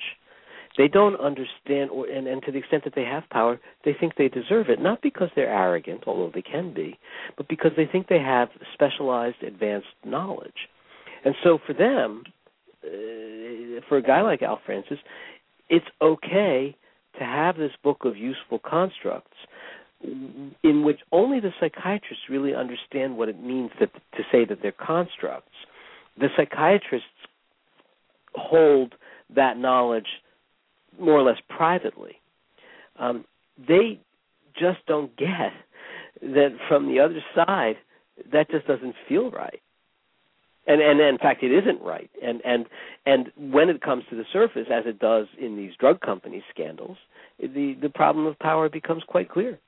[0.76, 4.14] They don't understand, or, and, and to the extent that they have power, they think
[4.16, 6.98] they deserve it, not because they're arrogant, although they can be,
[7.36, 10.68] but because they think they have specialized, advanced knowledge.
[11.24, 12.24] And so for them,
[12.84, 12.88] uh,
[13.88, 14.98] for a guy like Al Frances,
[15.68, 16.76] it's okay
[17.18, 19.36] to have this book of useful constructs,
[20.02, 24.72] in which only the psychiatrists really understand what it means that, to say that they're
[24.72, 25.52] constructs.
[26.18, 27.08] The psychiatrists
[28.34, 28.94] hold
[29.34, 30.06] that knowledge
[31.00, 32.16] more or less privately.
[32.98, 33.24] Um,
[33.56, 34.00] they
[34.58, 35.52] just don't get
[36.20, 37.76] that from the other side
[38.32, 39.60] that just doesn't feel right
[40.66, 42.10] and and in fact it isn't right.
[42.22, 42.66] And and
[43.06, 46.96] and when it comes to the surface as it does in these drug company scandals
[47.38, 49.58] the the problem of power becomes quite clear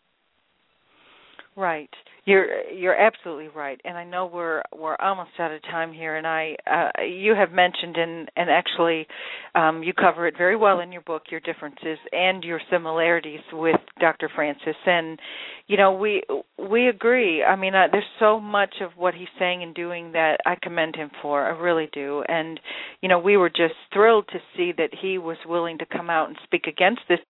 [1.57, 1.91] Right.
[2.25, 6.17] You're you're absolutely right, and I know we're we're almost out of time here.
[6.17, 9.07] And I uh, you have mentioned and and actually
[9.55, 13.77] um, you cover it very well in your book your differences and your similarities with
[14.01, 14.29] Dr.
[14.35, 14.75] Frances.
[14.85, 15.21] And
[15.69, 16.23] you know we
[16.59, 17.45] we agree.
[17.45, 20.97] I mean uh, there's so much of what he's saying and doing that I commend
[20.97, 21.45] him for.
[21.45, 22.25] I really do.
[22.27, 22.59] And
[23.01, 26.29] you know we were just thrilled to see that he was willing to come out
[26.29, 27.21] and speak against this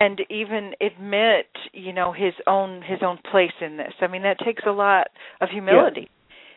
[0.00, 3.92] and even admit you know his own his own place in this.
[4.00, 5.08] I mean that takes a lot
[5.40, 6.10] of humility.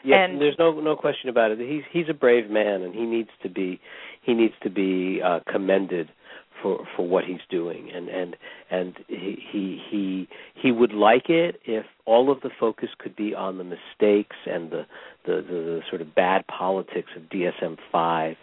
[0.03, 1.59] Yeah, yeah and there's no no question about it.
[1.59, 3.79] He's he's a brave man and he needs to be
[4.23, 6.09] he needs to be uh commended
[6.61, 7.89] for for what he's doing.
[7.93, 8.35] And and
[8.69, 10.27] and he he he
[10.61, 14.69] he would like it if all of the focus could be on the mistakes and
[14.69, 14.85] the
[15.25, 18.35] the the, the sort of bad politics of DSM-5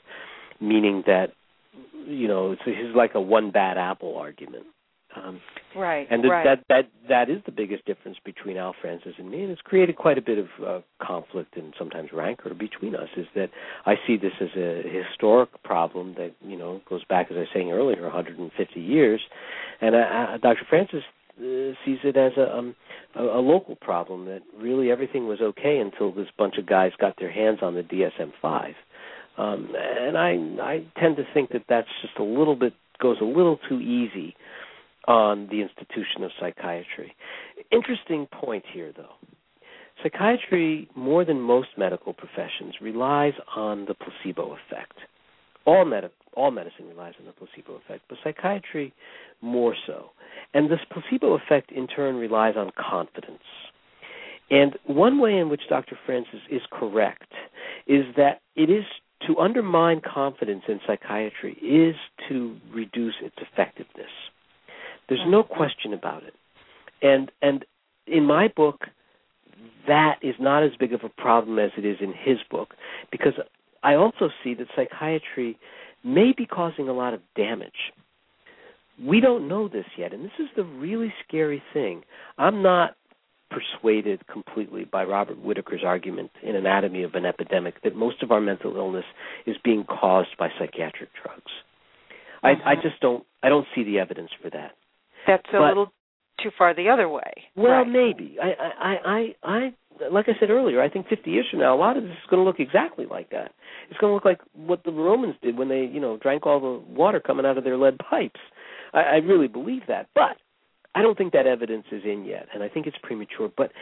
[0.59, 1.33] meaning that
[2.07, 4.65] you know it's, it's like a one bad apple argument
[5.25, 5.41] um,
[5.75, 6.07] right.
[6.11, 6.45] And the, right.
[6.45, 9.97] that that that is the biggest difference between Al Frances and me, and it's created
[9.97, 13.09] quite a bit of uh, conflict and sometimes rancor between us.
[13.17, 13.51] Is that
[13.85, 17.49] I see this as a historic problem that you know goes back, as I was
[17.55, 19.21] saying earlier, 150 years,
[19.81, 20.67] and uh, uh Dr.
[20.69, 21.03] Frances
[21.39, 22.75] uh, sees it as a, um,
[23.15, 27.15] a a local problem that really everything was okay until this bunch of guys got
[27.19, 28.75] their hands on the DSM-5.
[29.39, 33.25] Um, and I I tend to think that that's just a little bit goes a
[33.25, 34.35] little too easy
[35.07, 37.15] on the institution of psychiatry.
[37.71, 39.15] Interesting point here, though.
[40.03, 44.95] Psychiatry, more than most medical professions, relies on the placebo effect.
[45.65, 48.93] All, med- all medicine relies on the placebo effect, but psychiatry
[49.41, 50.11] more so.
[50.55, 53.43] And this placebo effect, in turn, relies on confidence.
[54.51, 55.99] And one way in which Dr.
[56.07, 57.33] Frances is correct
[57.87, 58.85] is that it is
[59.27, 61.97] to undermine confidence in psychiatry is
[62.29, 64.11] to reduce its effectiveness.
[65.09, 66.35] There's no question about it.
[67.03, 67.65] And and
[68.07, 68.83] in my book,
[69.87, 72.75] that is not as big of a problem as it is in his book
[73.11, 73.35] because
[73.83, 75.59] I also see that psychiatry
[76.05, 77.93] may be causing a lot of damage.
[79.05, 82.03] We don't know this yet, and this is the really scary thing.
[82.39, 82.97] I'm not
[83.51, 88.41] persuaded completely by Robert Whitaker's argument in Anatomy of an Epidemic that most of our
[88.41, 89.05] mental illness
[89.47, 91.53] is being caused by psychiatric drugs.
[92.43, 92.83] I, I Uh-huh.
[92.83, 94.73] just don't I don't see the evidence for that.
[95.27, 95.93] That's a but- little
[96.43, 97.89] too far the other way Well, right.
[97.89, 98.37] maybe.
[98.43, 99.75] I, I, I, I,
[100.11, 102.19] like I said earlier, I think 50 years from now, a lot of this is
[102.29, 103.53] going to look exactly like that.
[103.89, 106.61] It's going to look like what the Romans did when they, you know, drank all
[106.61, 108.39] the water coming out of their lead pipes.
[108.93, 110.37] I, I really believe that, but
[110.95, 113.51] I don't think that evidence is in yet, and I think it's premature.
[113.57, 113.73] But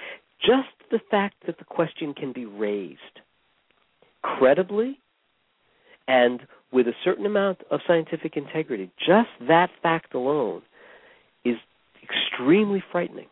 [0.40, 3.00] just the fact that the question can be raised
[4.22, 4.98] credibly
[6.06, 6.40] and
[6.72, 10.62] with a certain amount of scientific integrity, just that fact alone
[12.04, 13.26] extremely frightening.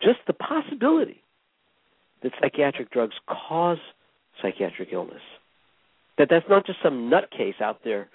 [0.00, 1.22] Just the possibility
[2.22, 3.78] that psychiatric drugs cause
[4.40, 5.22] psychiatric illness.
[6.18, 8.08] That that's not just some nutcase out there,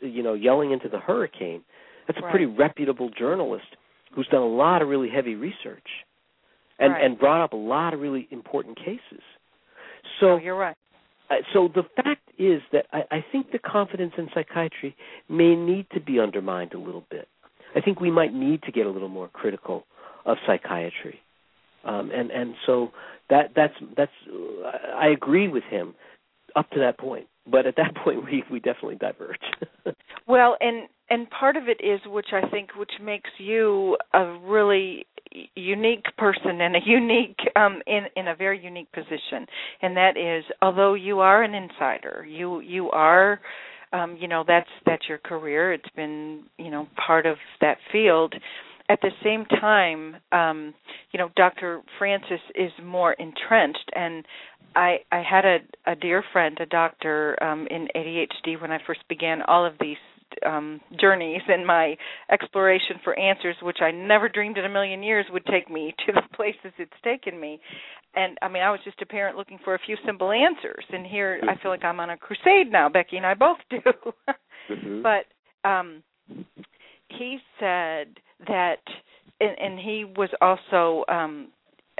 [0.00, 1.62] you know, yelling into the hurricane.
[2.06, 2.30] That's a Right.
[2.30, 3.76] pretty reputable journalist
[4.12, 6.04] who's done a lot of really heavy research
[6.78, 7.04] and Right.
[7.04, 9.22] and brought up a lot of really important cases.
[10.20, 10.76] so So you're right
[11.32, 14.94] uh, so the fact is that I, I think the confidence in psychiatry
[15.28, 17.28] may need to be undermined a little bit.
[17.74, 19.84] I think we might need to get a little more critical
[20.24, 21.20] of psychiatry,
[21.84, 22.90] um, and and so
[23.30, 24.12] that that's that's
[24.94, 25.94] I agree with him
[26.54, 29.36] up to that point, but at that point we we definitely diverge.
[30.26, 35.06] Well, and and part of it is which I think which makes you a really
[35.56, 39.46] unique person and a unique um in in a very unique position.
[39.82, 43.40] And that is although you are an insider, you you are
[43.92, 45.72] um you know that's that's your career.
[45.72, 48.34] It's been, you know, part of that field.
[48.88, 50.74] At the same time, um
[51.12, 51.82] you know, Dr.
[51.98, 54.24] Frances is more entrenched and
[54.74, 59.00] I I had a a dear friend, a doctor um in ADHD when I first
[59.08, 59.96] began all of these
[60.46, 61.96] um journeys and my
[62.30, 66.12] exploration for answers which I never dreamed in a million years would take me to
[66.12, 67.60] the places it's taken me.
[68.14, 71.06] And I mean I was just a parent looking for a few simple answers and
[71.06, 72.88] here I feel like I'm on a crusade now.
[72.88, 73.80] Becky and I both do.
[74.70, 75.02] Mhm.
[75.02, 75.26] But
[75.68, 76.02] um
[77.08, 78.08] he said
[78.46, 78.82] that
[79.40, 81.48] and, and he was also um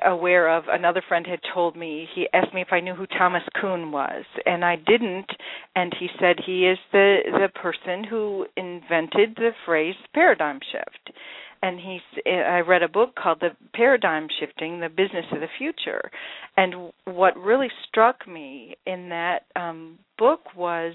[0.05, 3.43] aware of another friend had told me he asked me if I knew who Thomas
[3.61, 4.25] Kuhn was.
[4.47, 5.31] And I didn't.
[5.77, 11.17] And he said he is the the person who invented the phrase paradigm shift.
[11.63, 16.11] And he I read a book called The Paradigm Shifting: The Business of the Future.
[16.57, 20.95] And what really struck me in that um book was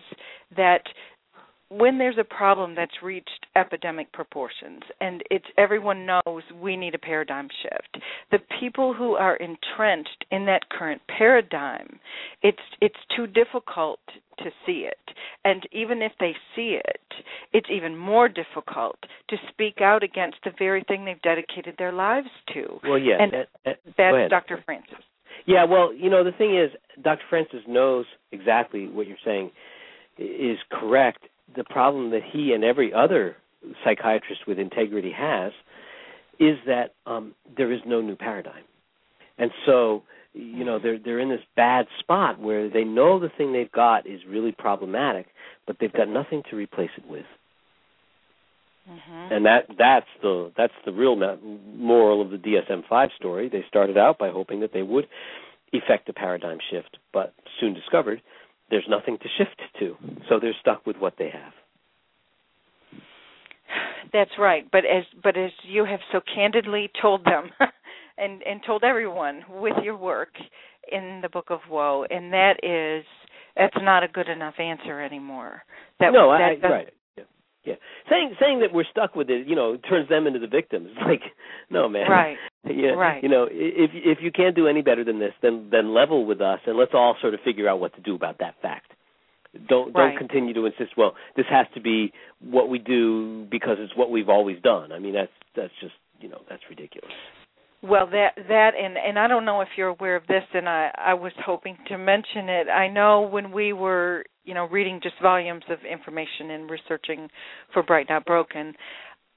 [0.55, 0.83] that
[1.69, 6.99] when there's a problem that's reached epidemic proportions and it's everyone knows we need a
[6.99, 8.03] paradigm shift.
[8.31, 11.99] The people who are entrenched in that current paradigm
[12.41, 13.99] it's it's too difficult
[14.37, 15.15] to see it.
[15.43, 17.01] And even if they see it
[17.51, 18.97] it's even more difficult
[19.29, 22.79] to speak out against the very thing they've dedicated their lives to.
[22.87, 25.03] Well yeah and uh, uh, that's dr frances.
[25.45, 26.71] Yeah well you know the thing is
[27.03, 29.51] dr frances knows exactly what you're saying
[30.17, 31.19] is correct
[31.55, 33.35] the problem that he and every other
[33.83, 35.51] psychiatrist with integrity has
[36.39, 38.63] is that um, there is no new paradigm,
[39.37, 43.53] and so you know they're they're in this bad spot where they know the thing
[43.53, 45.27] they've got is really problematic,
[45.65, 47.25] but they've got nothing to replace it with.
[48.89, 49.33] Mm-hmm.
[49.33, 53.49] And that that's the that's the real moral of the DSM-5 story.
[53.49, 55.07] They started out by hoping that they would
[55.73, 58.21] effect a paradigm shift, but soon discovered
[58.69, 59.95] there's nothing to shift to.
[60.29, 61.53] So they're stuck with what they have.
[64.13, 64.65] That's right.
[64.71, 67.49] But as but as you have so candidly told them
[68.17, 70.29] and and told everyone with your work
[70.91, 73.05] in the book of woe and that is
[73.55, 75.63] that's not a good enough answer anymore.
[75.99, 76.93] That No, that I, right.
[77.17, 77.23] Yeah.
[77.65, 77.73] yeah.
[78.09, 80.89] Saying saying that we're stuck with it, you know, turns them into the victims.
[81.05, 81.21] Like,
[81.69, 82.09] no man.
[82.09, 82.37] Right.
[82.77, 83.23] Yeah, right.
[83.23, 86.41] You know, if if you can't do any better than this, then then level with
[86.41, 88.91] us and let's all sort of figure out what to do about that fact.
[89.67, 90.09] Don't right.
[90.09, 90.91] don't continue to insist.
[90.97, 94.91] Well, this has to be what we do because it's what we've always done.
[94.91, 97.11] I mean, that's that's just you know that's ridiculous.
[97.83, 100.91] Well, that that and and I don't know if you're aware of this, and I
[100.97, 102.67] I was hoping to mention it.
[102.69, 107.29] I know when we were you know reading just volumes of information and researching
[107.73, 108.73] for Bright Not Broken,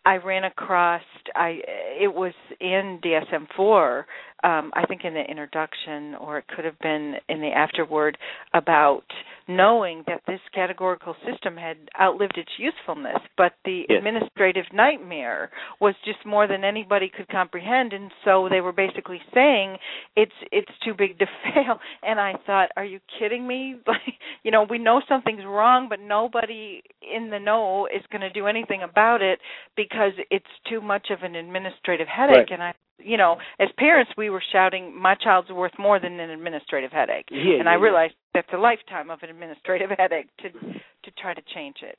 [0.04, 1.02] I ran across
[1.34, 1.60] I
[2.00, 4.06] it was in DSM four,
[4.42, 8.16] um, I think in the introduction or it could have been in the afterword
[8.54, 9.04] about
[9.48, 13.98] knowing that this categorical system had outlived its usefulness, but the yes.
[13.98, 19.76] administrative nightmare was just more than anybody could comprehend and so they were basically saying
[20.16, 23.76] it's it's too big to fail and I thought, Are you kidding me?
[23.90, 24.14] Like
[24.44, 28.82] you know, we know something's wrong but nobody in the know is gonna do anything
[28.82, 29.40] about it
[29.76, 32.52] because it's too much of an administrative headache right.
[32.52, 32.72] and I
[33.04, 37.28] you know, as parents, we were shouting, "My child's worth more than an administrative headache,"
[37.30, 41.34] yeah, and yeah, I realized that's a lifetime of an administrative headache to to try
[41.34, 41.98] to change it.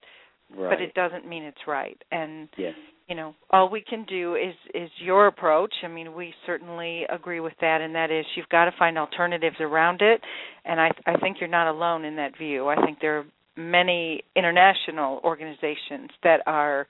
[0.56, 0.70] Right.
[0.70, 2.74] But it doesn't mean it's right, and yes.
[3.08, 5.74] you know, all we can do is is your approach.
[5.84, 9.56] I mean, we certainly agree with that, and that is you've got to find alternatives
[9.62, 10.22] around it.
[10.66, 12.68] And I I think you're not alone in that view.
[12.68, 13.26] I think there are
[13.56, 16.88] many international organizations that are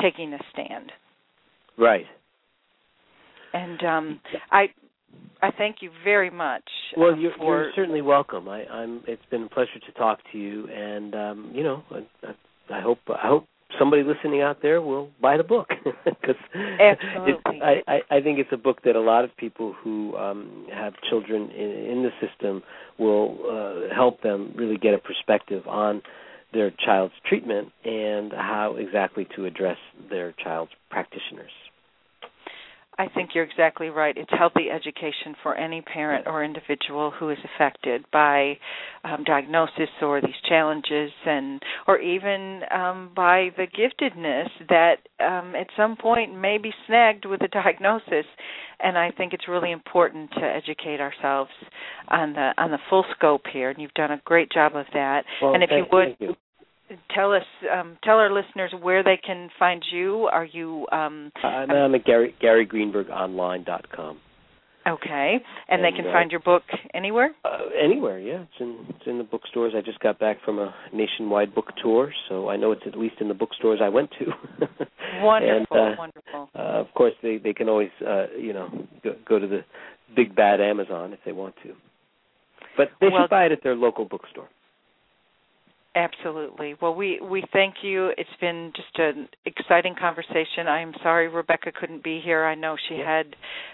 [0.00, 0.92] taking a stand.
[1.76, 2.06] Right.
[3.52, 4.20] And um,
[4.50, 4.66] I
[5.42, 6.64] I thank you very much.
[6.96, 8.48] Well, um, you're, for, you're certainly welcome.
[8.48, 9.02] I, I'm.
[9.06, 12.98] It's been a pleasure to talk to you, and um, you know, I, I hope
[13.08, 13.46] I hope
[13.78, 15.68] somebody listening out there will buy the book
[16.04, 17.60] because Absolutely.
[17.62, 20.94] I, I I think it's a book that a lot of people who um, have
[21.08, 22.62] children in, in the system
[22.98, 26.02] will uh, help them really get a perspective on
[26.52, 29.78] their child's treatment and how exactly to address
[30.10, 31.52] their child's practitioners.
[33.00, 34.14] I think you're exactly right.
[34.14, 38.58] It's healthy education for any parent or individual who is affected by
[39.04, 45.68] um, diagnosis or these challenges, and or even um, by the giftedness that um, at
[45.78, 48.26] some point may be snagged with a diagnosis.
[48.80, 51.50] And I think it's really important to educate ourselves
[52.08, 53.70] on the on the full scope here.
[53.70, 55.24] And you've done a great job of that.
[55.40, 56.34] Well, and if thank, you would you.
[57.14, 57.42] Tell us
[57.72, 62.04] um, tell our listeners where they can find you are you um I'm, I'm at
[62.04, 64.18] Gary GaryGreenbergOnline.com.
[64.86, 65.38] okay
[65.68, 66.62] and, And, they can uh, find your book
[66.94, 68.42] anywhere Uh, anywhere, yeah.
[68.42, 69.74] It's in it's in the bookstores.
[69.76, 73.16] I just got back from a nationwide book tour, so I know it's at least
[73.20, 74.24] in the bookstores I went to.
[75.22, 78.68] wonderful and, uh, wonderful Uh, of course, they they can always uh, you know
[79.04, 79.60] go, go to the
[80.16, 81.70] big bad Amazon if they want to,
[82.76, 84.48] but they Well- should buy it at their local bookstore.
[85.94, 91.72] Absolutely well we we thank you it's been just an exciting conversation i'm sorry rebecca
[91.72, 93.26] couldn't be here i know she had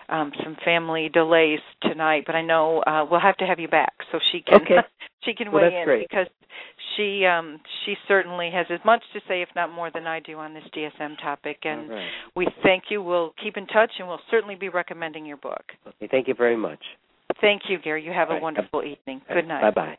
[0.08, 3.92] um some family delays tonight but i know uh we'll have to have you back
[4.10, 4.76] so she can Okay.
[5.24, 6.08] she can Well, weigh in great.
[6.08, 6.26] because
[6.96, 10.38] she um, she certainly has as much to say, if not more, than I do
[10.38, 11.58] on this DSM topic.
[11.64, 12.08] And right.
[12.34, 13.02] we thank you.
[13.02, 15.62] We'll keep in touch, and we'll certainly be recommending your book.
[15.86, 16.78] Okay, thank you very much.
[17.40, 18.04] Thank you, Gary.
[18.04, 18.42] You have All a right.
[18.42, 19.20] wonderful evening.
[19.28, 19.62] Good night.
[19.62, 19.98] Bye bye.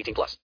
[0.00, 0.38] 18 plus.